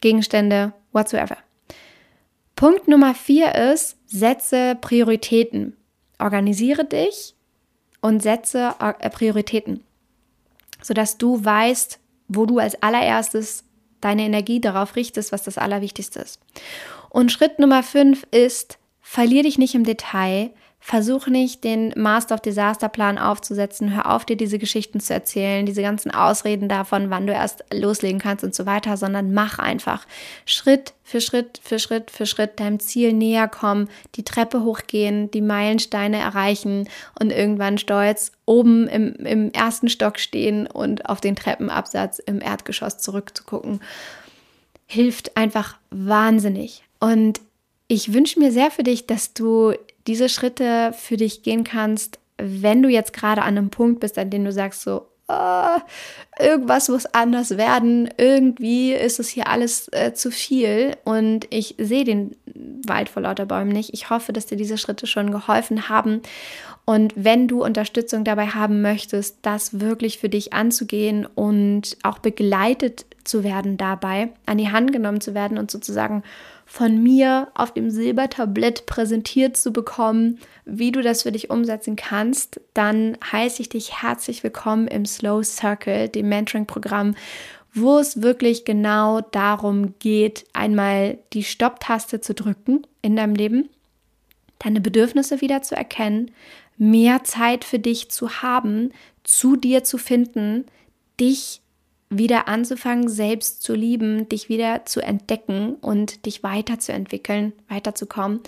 Gegenstände, 0.00 0.72
whatsoever. 0.92 1.38
Punkt 2.54 2.88
Nummer 2.88 3.14
vier 3.14 3.54
ist, 3.54 3.96
setze 4.06 4.76
Prioritäten. 4.80 5.76
Organisiere 6.18 6.84
dich 6.84 7.34
und 8.00 8.22
setze 8.22 8.74
äh, 8.80 9.10
Prioritäten, 9.10 9.82
sodass 10.82 11.18
du 11.18 11.44
weißt, 11.44 11.98
wo 12.28 12.46
du 12.46 12.58
als 12.58 12.82
allererstes 12.82 13.64
deine 14.00 14.22
Energie 14.22 14.60
darauf 14.60 14.96
richtest, 14.96 15.32
was 15.32 15.42
das 15.42 15.58
Allerwichtigste 15.58 16.20
ist. 16.20 16.40
Und 17.10 17.32
Schritt 17.32 17.58
Nummer 17.58 17.82
fünf 17.82 18.26
ist, 18.30 18.78
verlier 19.00 19.42
dich 19.42 19.58
nicht 19.58 19.74
im 19.74 19.84
Detail, 19.84 20.50
Versuch 20.88 21.26
nicht, 21.26 21.64
den 21.64 21.92
Master 21.96 22.36
of 22.36 22.42
Disaster 22.42 22.88
Plan 22.88 23.18
aufzusetzen. 23.18 23.92
Hör 23.92 24.08
auf, 24.08 24.24
dir 24.24 24.36
diese 24.36 24.60
Geschichten 24.60 25.00
zu 25.00 25.12
erzählen, 25.12 25.66
diese 25.66 25.82
ganzen 25.82 26.12
Ausreden 26.12 26.68
davon, 26.68 27.10
wann 27.10 27.26
du 27.26 27.32
erst 27.32 27.64
loslegen 27.74 28.20
kannst 28.20 28.44
und 28.44 28.54
so 28.54 28.66
weiter, 28.66 28.96
sondern 28.96 29.34
mach 29.34 29.58
einfach 29.58 30.06
Schritt 30.44 30.94
für 31.02 31.20
Schritt 31.20 31.58
für 31.60 31.80
Schritt 31.80 32.12
für 32.12 32.24
Schritt 32.24 32.60
deinem 32.60 32.78
Ziel 32.78 33.14
näher 33.14 33.48
kommen, 33.48 33.88
die 34.14 34.22
Treppe 34.22 34.62
hochgehen, 34.62 35.28
die 35.32 35.40
Meilensteine 35.40 36.18
erreichen 36.18 36.88
und 37.18 37.32
irgendwann 37.32 37.78
stolz 37.78 38.30
oben 38.44 38.86
im, 38.86 39.14
im 39.16 39.50
ersten 39.50 39.88
Stock 39.88 40.20
stehen 40.20 40.68
und 40.68 41.08
auf 41.08 41.20
den 41.20 41.34
Treppenabsatz 41.34 42.20
im 42.20 42.40
Erdgeschoss 42.40 42.98
zurückzugucken. 42.98 43.80
Hilft 44.86 45.36
einfach 45.36 45.78
wahnsinnig. 45.90 46.84
Und 47.00 47.40
ich 47.88 48.12
wünsche 48.12 48.38
mir 48.38 48.52
sehr 48.52 48.70
für 48.70 48.84
dich, 48.84 49.08
dass 49.08 49.32
du 49.32 49.74
diese 50.06 50.28
Schritte 50.28 50.92
für 50.96 51.16
dich 51.16 51.42
gehen 51.42 51.64
kannst, 51.64 52.18
wenn 52.38 52.82
du 52.82 52.88
jetzt 52.88 53.12
gerade 53.12 53.42
an 53.42 53.56
einem 53.56 53.70
Punkt 53.70 54.00
bist, 54.00 54.18
an 54.18 54.30
dem 54.30 54.44
du 54.44 54.52
sagst 54.52 54.82
so, 54.82 55.06
oh, 55.28 55.78
irgendwas 56.38 56.88
muss 56.88 57.06
anders 57.06 57.56
werden, 57.56 58.08
irgendwie 58.16 58.92
ist 58.92 59.18
es 59.18 59.28
hier 59.28 59.48
alles 59.48 59.88
äh, 59.92 60.12
zu 60.12 60.30
viel. 60.30 60.96
Und 61.04 61.46
ich 61.50 61.74
sehe 61.78 62.04
den 62.04 62.36
Wald 62.86 63.08
vor 63.08 63.22
lauter 63.22 63.46
Bäumen 63.46 63.72
nicht. 63.72 63.92
Ich 63.94 64.10
hoffe, 64.10 64.32
dass 64.32 64.46
dir 64.46 64.56
diese 64.56 64.78
Schritte 64.78 65.06
schon 65.06 65.30
geholfen 65.30 65.88
haben. 65.88 66.20
Und 66.84 67.12
wenn 67.16 67.48
du 67.48 67.64
Unterstützung 67.64 68.22
dabei 68.22 68.46
haben 68.48 68.80
möchtest, 68.80 69.38
das 69.42 69.80
wirklich 69.80 70.18
für 70.18 70.28
dich 70.28 70.52
anzugehen 70.52 71.26
und 71.26 71.96
auch 72.04 72.18
begleitet 72.18 73.06
zu 73.24 73.42
werden 73.42 73.76
dabei, 73.76 74.28
an 74.46 74.58
die 74.58 74.70
Hand 74.70 74.92
genommen 74.92 75.20
zu 75.20 75.34
werden 75.34 75.58
und 75.58 75.70
sozusagen 75.70 76.22
von 76.76 77.02
mir 77.02 77.48
auf 77.54 77.72
dem 77.72 77.90
Silbertablett 77.90 78.84
präsentiert 78.84 79.56
zu 79.56 79.72
bekommen, 79.72 80.38
wie 80.66 80.92
du 80.92 81.00
das 81.00 81.22
für 81.22 81.32
dich 81.32 81.48
umsetzen 81.48 81.96
kannst, 81.96 82.60
dann 82.74 83.16
heiße 83.32 83.62
ich 83.62 83.70
dich 83.70 84.02
herzlich 84.02 84.44
willkommen 84.44 84.86
im 84.86 85.06
Slow 85.06 85.42
Circle, 85.42 86.10
dem 86.10 86.28
Mentoring-Programm, 86.28 87.14
wo 87.72 87.96
es 87.98 88.20
wirklich 88.20 88.66
genau 88.66 89.22
darum 89.22 89.94
geht, 90.00 90.44
einmal 90.52 91.16
die 91.32 91.44
Stopptaste 91.44 92.20
zu 92.20 92.34
drücken 92.34 92.86
in 93.00 93.16
deinem 93.16 93.34
Leben, 93.34 93.70
deine 94.58 94.82
Bedürfnisse 94.82 95.40
wieder 95.40 95.62
zu 95.62 95.74
erkennen, 95.74 96.30
mehr 96.76 97.24
Zeit 97.24 97.64
für 97.64 97.78
dich 97.78 98.10
zu 98.10 98.42
haben, 98.42 98.92
zu 99.24 99.56
dir 99.56 99.82
zu 99.82 99.96
finden, 99.96 100.66
dich 101.18 101.62
wieder 102.08 102.48
anzufangen, 102.48 103.08
selbst 103.08 103.62
zu 103.62 103.74
lieben, 103.74 104.28
dich 104.28 104.48
wieder 104.48 104.84
zu 104.84 105.00
entdecken 105.00 105.74
und 105.74 106.26
dich 106.26 106.42
weiterzuentwickeln, 106.42 107.52
weiterzukommen. 107.68 108.40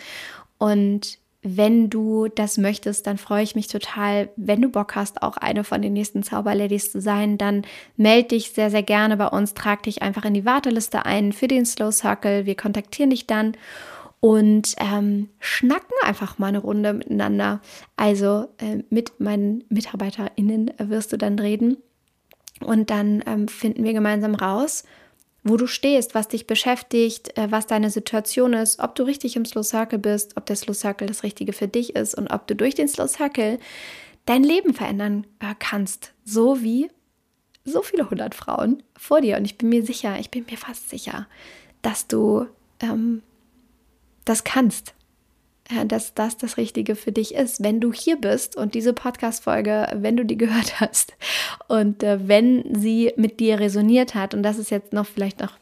Und 0.58 1.18
wenn 1.42 1.88
du 1.88 2.28
das 2.28 2.58
möchtest, 2.58 3.06
dann 3.06 3.16
freue 3.16 3.42
ich 3.42 3.54
mich 3.54 3.68
total. 3.68 4.28
Wenn 4.36 4.60
du 4.60 4.68
Bock 4.68 4.96
hast, 4.96 5.22
auch 5.22 5.36
eine 5.36 5.62
von 5.64 5.82
den 5.82 5.92
nächsten 5.92 6.22
Zauberladies 6.22 6.92
zu 6.92 7.00
sein, 7.00 7.38
dann 7.38 7.62
melde 7.96 8.28
dich 8.28 8.50
sehr, 8.50 8.70
sehr 8.70 8.82
gerne 8.82 9.16
bei 9.16 9.28
uns. 9.28 9.54
Trag 9.54 9.84
dich 9.84 10.02
einfach 10.02 10.24
in 10.24 10.34
die 10.34 10.44
Warteliste 10.44 11.06
ein 11.06 11.32
für 11.32 11.46
den 11.46 11.64
Slow 11.64 11.92
Circle. 11.92 12.44
Wir 12.44 12.56
kontaktieren 12.56 13.10
dich 13.10 13.26
dann 13.26 13.56
und 14.20 14.74
ähm, 14.78 15.28
schnacken 15.38 15.94
einfach 16.02 16.38
mal 16.38 16.48
eine 16.48 16.58
Runde 16.58 16.92
miteinander. 16.92 17.60
Also 17.96 18.48
äh, 18.58 18.82
mit 18.90 19.20
meinen 19.20 19.64
MitarbeiterInnen 19.68 20.72
wirst 20.78 21.12
du 21.12 21.18
dann 21.18 21.38
reden. 21.38 21.76
Und 22.60 22.90
dann 22.90 23.22
ähm, 23.26 23.48
finden 23.48 23.84
wir 23.84 23.92
gemeinsam 23.92 24.34
raus, 24.34 24.84
wo 25.44 25.56
du 25.56 25.66
stehst, 25.66 26.14
was 26.14 26.28
dich 26.28 26.46
beschäftigt, 26.46 27.36
äh, 27.38 27.50
was 27.50 27.66
deine 27.66 27.90
Situation 27.90 28.52
ist, 28.52 28.80
ob 28.80 28.94
du 28.94 29.04
richtig 29.04 29.36
im 29.36 29.44
Slow 29.44 29.62
Circle 29.62 29.98
bist, 29.98 30.36
ob 30.36 30.46
der 30.46 30.56
Slow 30.56 30.74
Circle 30.74 31.06
das 31.06 31.22
Richtige 31.22 31.52
für 31.52 31.68
dich 31.68 31.94
ist 31.94 32.14
und 32.14 32.28
ob 32.28 32.46
du 32.46 32.56
durch 32.56 32.74
den 32.74 32.88
Slow 32.88 33.08
Circle 33.08 33.58
dein 34.26 34.42
Leben 34.42 34.74
verändern 34.74 35.26
äh, 35.40 35.54
kannst. 35.58 36.12
So 36.24 36.62
wie 36.62 36.90
so 37.64 37.82
viele 37.82 38.10
hundert 38.10 38.34
Frauen 38.34 38.82
vor 38.96 39.20
dir. 39.20 39.36
Und 39.36 39.44
ich 39.44 39.58
bin 39.58 39.68
mir 39.68 39.84
sicher, 39.84 40.18
ich 40.18 40.30
bin 40.30 40.46
mir 40.50 40.56
fast 40.56 40.90
sicher, 40.90 41.26
dass 41.82 42.08
du 42.08 42.46
ähm, 42.80 43.22
das 44.24 44.44
kannst 44.44 44.94
dass 45.87 46.14
das 46.14 46.37
das 46.37 46.57
Richtige 46.57 46.96
für 46.96 47.12
dich 47.12 47.35
ist. 47.35 47.62
Wenn 47.62 47.81
du 47.81 47.92
hier 47.92 48.16
bist 48.16 48.57
und 48.57 48.74
diese 48.74 48.92
Podcast-Folge, 48.92 49.88
wenn 49.94 50.16
du 50.16 50.24
die 50.24 50.38
gehört 50.38 50.81
hast 50.81 51.14
und 51.68 52.02
äh, 52.02 52.26
wenn 52.26 52.74
sie 52.74 53.12
mit 53.16 53.40
dir 53.40 53.61
resoniert 53.61 54.14
hat, 54.14 54.35
und 54.35 54.42
das 54.42 54.59
ist 54.59 54.70
jetzt 54.70 54.92
noch 54.92 55.07
vielleicht 55.07 55.40
noch 55.40 55.57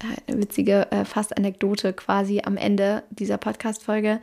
äh, 0.00 0.30
eine 0.30 0.42
witzige 0.42 0.90
äh, 0.92 1.04
fast 1.04 1.36
Anekdote 1.36 1.92
quasi 1.92 2.42
am 2.44 2.56
Ende 2.56 3.02
dieser 3.10 3.38
Podcast-Folge. 3.38 4.20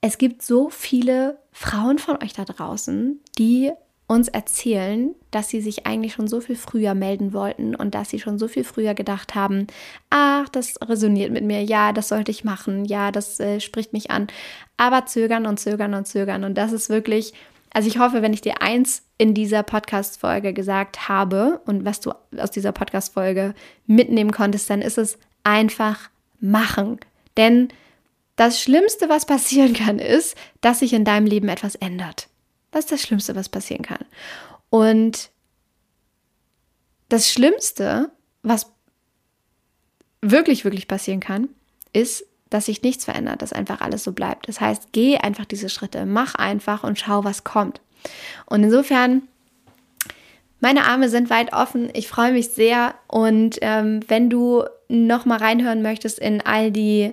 Es 0.00 0.18
gibt 0.18 0.42
so 0.42 0.70
viele 0.70 1.38
Frauen 1.52 1.98
von 1.98 2.22
euch 2.22 2.32
da 2.32 2.44
draußen, 2.44 3.20
die 3.38 3.72
uns 4.06 4.28
erzählen, 4.28 5.14
dass 5.32 5.48
sie 5.48 5.60
sich 5.60 5.86
eigentlich 5.86 6.12
schon 6.12 6.28
so 6.28 6.40
viel 6.40 6.54
früher 6.54 6.94
melden 6.94 7.32
wollten 7.32 7.74
und 7.74 7.94
dass 7.94 8.10
sie 8.10 8.20
schon 8.20 8.38
so 8.38 8.46
viel 8.46 8.62
früher 8.62 8.94
gedacht 8.94 9.34
haben, 9.34 9.66
ach, 10.10 10.48
das 10.48 10.76
resoniert 10.80 11.32
mit 11.32 11.44
mir, 11.44 11.62
ja, 11.64 11.92
das 11.92 12.08
sollte 12.08 12.30
ich 12.30 12.44
machen, 12.44 12.84
ja, 12.84 13.10
das 13.10 13.40
äh, 13.40 13.60
spricht 13.60 13.92
mich 13.92 14.10
an, 14.10 14.28
aber 14.76 15.06
zögern 15.06 15.46
und 15.46 15.58
zögern 15.58 15.94
und 15.94 16.06
zögern. 16.06 16.44
Und 16.44 16.54
das 16.54 16.72
ist 16.72 16.88
wirklich, 16.88 17.34
also 17.72 17.88
ich 17.88 17.98
hoffe, 17.98 18.22
wenn 18.22 18.32
ich 18.32 18.40
dir 18.40 18.62
eins 18.62 19.02
in 19.18 19.34
dieser 19.34 19.64
Podcast-Folge 19.64 20.52
gesagt 20.52 21.08
habe 21.08 21.60
und 21.66 21.84
was 21.84 22.00
du 22.00 22.12
aus 22.38 22.52
dieser 22.52 22.72
Podcast-Folge 22.72 23.54
mitnehmen 23.86 24.30
konntest, 24.30 24.70
dann 24.70 24.82
ist 24.82 24.98
es 24.98 25.18
einfach 25.42 26.10
machen, 26.40 27.00
denn 27.36 27.68
das 28.36 28.60
Schlimmste, 28.60 29.08
was 29.08 29.26
passieren 29.26 29.72
kann, 29.72 29.98
ist, 29.98 30.36
dass 30.60 30.80
sich 30.80 30.92
in 30.92 31.04
deinem 31.04 31.26
Leben 31.26 31.48
etwas 31.48 31.74
ändert. 31.74 32.28
Das 32.70 32.84
ist 32.84 32.92
das 32.92 33.02
Schlimmste, 33.02 33.34
was 33.34 33.48
passieren 33.48 33.82
kann. 33.82 34.04
Und 34.70 35.30
das 37.08 37.30
Schlimmste, 37.30 38.10
was 38.42 38.72
wirklich, 40.20 40.64
wirklich 40.64 40.88
passieren 40.88 41.20
kann, 41.20 41.48
ist, 41.92 42.24
dass 42.50 42.66
sich 42.66 42.82
nichts 42.82 43.04
verändert, 43.04 43.42
dass 43.42 43.52
einfach 43.52 43.80
alles 43.80 44.04
so 44.04 44.12
bleibt. 44.12 44.48
Das 44.48 44.60
heißt, 44.60 44.92
geh 44.92 45.18
einfach 45.18 45.44
diese 45.44 45.68
Schritte, 45.68 46.06
mach 46.06 46.34
einfach 46.34 46.84
und 46.84 46.98
schau, 46.98 47.24
was 47.24 47.44
kommt. 47.44 47.80
Und 48.46 48.62
insofern, 48.62 49.22
meine 50.60 50.84
Arme 50.84 51.08
sind 51.08 51.30
weit 51.30 51.52
offen. 51.52 51.90
Ich 51.92 52.08
freue 52.08 52.32
mich 52.32 52.50
sehr. 52.50 52.94
Und 53.08 53.58
ähm, 53.62 54.00
wenn 54.08 54.30
du 54.30 54.64
noch 54.88 55.24
mal 55.24 55.38
reinhören 55.38 55.82
möchtest 55.82 56.18
in 56.18 56.40
all 56.40 56.70
die 56.70 57.12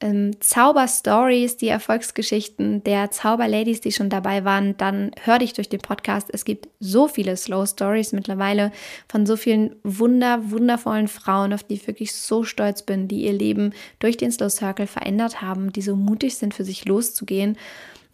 ähm, 0.00 0.40
Zauberstories, 0.40 1.56
die 1.56 1.68
Erfolgsgeschichten 1.68 2.84
der 2.84 3.10
Zauberladies, 3.10 3.80
die 3.80 3.90
schon 3.90 4.10
dabei 4.10 4.44
waren, 4.44 4.76
dann 4.76 5.10
hör 5.24 5.40
dich 5.40 5.54
durch 5.54 5.68
den 5.68 5.80
Podcast. 5.80 6.28
Es 6.32 6.44
gibt 6.44 6.68
so 6.78 7.08
viele 7.08 7.36
Slow 7.36 7.66
Stories 7.66 8.12
mittlerweile 8.12 8.70
von 9.08 9.26
so 9.26 9.36
vielen 9.36 9.74
wunder, 9.82 10.50
wundervollen 10.50 11.08
Frauen, 11.08 11.52
auf 11.52 11.64
die 11.64 11.74
ich 11.74 11.86
wirklich 11.86 12.14
so 12.14 12.44
stolz 12.44 12.82
bin, 12.82 13.08
die 13.08 13.24
ihr 13.24 13.32
Leben 13.32 13.72
durch 13.98 14.16
den 14.16 14.30
Slow 14.30 14.50
Circle 14.50 14.86
verändert 14.86 15.42
haben, 15.42 15.72
die 15.72 15.82
so 15.82 15.96
mutig 15.96 16.36
sind, 16.36 16.54
für 16.54 16.64
sich 16.64 16.84
loszugehen. 16.84 17.56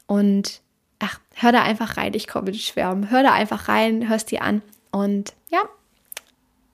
Und 0.07 0.63
ach, 1.01 1.21
hör 1.35 1.53
da 1.53 1.63
einfach 1.63 1.99
rein, 1.99 2.15
ich 2.15 2.29
komme 2.29 2.47
mit 2.47 2.57
Schwärmen. 2.57 3.11
Hör 3.11 3.23
da 3.23 3.33
einfach 3.33 3.69
rein, 3.69 4.09
hörst 4.09 4.31
dir 4.31 4.43
an. 4.43 4.63
Und 4.91 5.35
ja, 5.51 5.61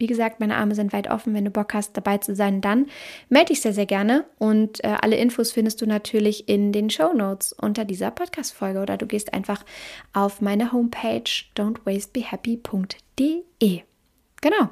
wie 0.01 0.07
gesagt, 0.07 0.41
meine 0.41 0.57
Arme 0.57 0.75
sind 0.75 0.93
weit 0.93 1.11
offen. 1.11 1.35
Wenn 1.35 1.45
du 1.45 1.51
Bock 1.51 1.75
hast, 1.75 1.97
dabei 1.97 2.19
zu 2.19 2.35
sein, 2.35 2.61
dann 2.61 2.87
melde 3.29 3.49
dich 3.49 3.61
sehr, 3.61 3.75
sehr 3.75 3.87
gerne. 3.87 4.25
Und 4.39 4.83
äh, 4.83 4.97
alle 5.01 5.17
Infos 5.17 5.53
findest 5.53 5.81
du 5.83 5.87
natürlich 5.87 6.49
in 6.49 6.73
den 6.73 6.91
Show 6.91 7.13
Notes 7.13 7.53
unter 7.53 7.85
dieser 7.85 8.11
Podcast-Folge 8.11 8.81
oder 8.81 8.97
du 8.97 9.07
gehst 9.07 9.35
einfach 9.35 9.65
auf 10.13 10.41
meine 10.41 10.73
Homepage 10.73 11.31
don'twastebehappy.de. 11.57 13.83
Genau. 14.41 14.71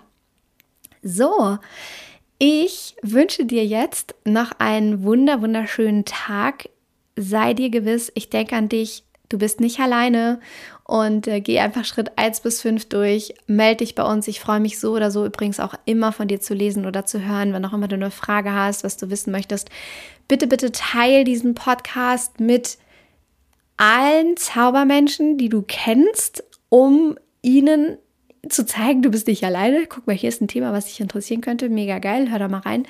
So, 1.02 1.58
ich 2.38 2.96
wünsche 3.02 3.44
dir 3.44 3.66
jetzt 3.66 4.14
noch 4.24 4.52
einen 4.58 5.02
wunder, 5.02 5.42
wunderschönen 5.42 6.04
Tag. 6.04 6.70
Sei 7.16 7.52
dir 7.52 7.68
gewiss, 7.68 8.10
ich 8.14 8.30
denke 8.30 8.56
an 8.56 8.68
dich. 8.68 9.04
Du 9.28 9.38
bist 9.38 9.60
nicht 9.60 9.78
alleine 9.78 10.40
und 10.88 11.28
äh, 11.28 11.42
geh 11.42 11.58
einfach 11.58 11.84
Schritt 11.84 12.12
1 12.16 12.40
bis 12.40 12.62
5 12.62 12.86
durch. 12.86 13.34
Melde 13.46 13.84
dich 13.84 13.94
bei 13.94 14.04
uns. 14.04 14.26
Ich 14.26 14.40
freue 14.40 14.58
mich 14.58 14.78
so 14.80 14.94
oder 14.94 15.10
so 15.10 15.26
übrigens 15.26 15.60
auch 15.60 15.74
immer 15.84 16.12
von 16.12 16.28
dir 16.28 16.40
zu 16.40 16.54
lesen 16.54 16.86
oder 16.86 17.04
zu 17.04 17.20
hören, 17.20 17.52
wenn 17.52 17.62
auch 17.66 17.74
immer 17.74 17.88
du 17.88 17.96
eine 17.96 18.10
Frage 18.10 18.54
hast, 18.54 18.84
was 18.84 18.96
du 18.96 19.10
wissen 19.10 19.30
möchtest. 19.30 19.68
Bitte, 20.28 20.46
bitte 20.46 20.72
teil 20.72 21.24
diesen 21.24 21.54
Podcast 21.54 22.40
mit 22.40 22.78
allen 23.76 24.38
Zaubermenschen, 24.38 25.36
die 25.36 25.50
du 25.50 25.60
kennst, 25.60 26.42
um 26.70 27.18
ihnen 27.42 27.98
zu 28.48 28.64
zeigen, 28.64 29.02
du 29.02 29.10
bist 29.10 29.26
nicht 29.26 29.44
alleine. 29.44 29.84
Guck 29.86 30.06
mal, 30.06 30.16
hier 30.16 30.30
ist 30.30 30.40
ein 30.40 30.48
Thema, 30.48 30.72
was 30.72 30.86
dich 30.86 31.00
interessieren 31.00 31.42
könnte. 31.42 31.68
Mega 31.68 31.98
geil, 31.98 32.30
hör 32.30 32.38
da 32.38 32.48
mal 32.48 32.60
rein. 32.60 32.86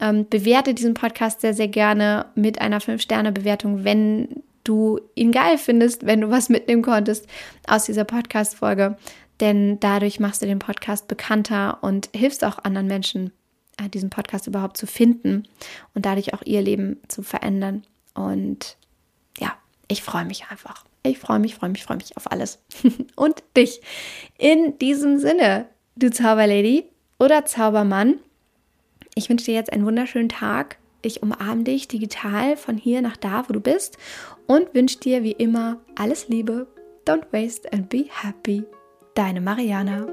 Ähm, 0.00 0.26
bewerte 0.28 0.74
diesen 0.74 0.94
Podcast 0.94 1.42
sehr, 1.42 1.54
sehr 1.54 1.68
gerne 1.68 2.26
mit 2.34 2.60
einer 2.60 2.80
5-Sterne-Bewertung, 2.80 3.84
wenn 3.84 4.42
du 4.68 5.00
ihn 5.14 5.32
geil 5.32 5.58
findest, 5.58 6.06
wenn 6.06 6.20
du 6.20 6.30
was 6.30 6.48
mitnehmen 6.48 6.82
konntest 6.82 7.26
aus 7.66 7.84
dieser 7.84 8.04
Podcast-Folge. 8.04 8.96
Denn 9.40 9.78
dadurch 9.80 10.20
machst 10.20 10.42
du 10.42 10.46
den 10.46 10.58
Podcast 10.58 11.08
bekannter 11.08 11.78
und 11.82 12.08
hilfst 12.14 12.44
auch 12.44 12.58
anderen 12.64 12.86
Menschen, 12.86 13.32
äh, 13.76 13.88
diesen 13.88 14.10
Podcast 14.10 14.46
überhaupt 14.46 14.76
zu 14.76 14.86
finden 14.86 15.46
und 15.94 16.06
dadurch 16.06 16.32
auch 16.34 16.42
ihr 16.42 16.62
Leben 16.62 17.00
zu 17.08 17.22
verändern. 17.22 17.84
Und 18.14 18.76
ja, 19.38 19.52
ich 19.88 20.02
freue 20.02 20.24
mich 20.24 20.46
einfach. 20.50 20.84
Ich 21.02 21.18
freue 21.18 21.38
mich, 21.38 21.54
freue 21.54 21.70
mich, 21.70 21.84
freue 21.84 21.98
mich 21.98 22.16
auf 22.16 22.30
alles. 22.32 22.58
und 23.16 23.42
dich. 23.56 23.80
In 24.38 24.78
diesem 24.78 25.18
Sinne, 25.18 25.68
du 25.96 26.10
Zauberlady 26.10 26.84
oder 27.18 27.44
Zaubermann, 27.44 28.18
ich 29.14 29.28
wünsche 29.28 29.46
dir 29.46 29.54
jetzt 29.54 29.72
einen 29.72 29.86
wunderschönen 29.86 30.28
Tag. 30.28 30.78
Ich 31.02 31.22
umarme 31.22 31.62
dich 31.62 31.88
digital 31.88 32.56
von 32.56 32.76
hier 32.76 33.00
nach 33.02 33.16
da, 33.16 33.48
wo 33.48 33.52
du 33.52 33.60
bist 33.60 33.96
und 34.46 34.74
wünsche 34.74 34.98
dir 34.98 35.22
wie 35.22 35.32
immer 35.32 35.80
alles 35.94 36.28
Liebe. 36.28 36.66
Don't 37.06 37.32
waste 37.32 37.72
and 37.72 37.88
be 37.88 38.06
happy. 38.08 38.64
Deine 39.14 39.40
Mariana. 39.40 40.06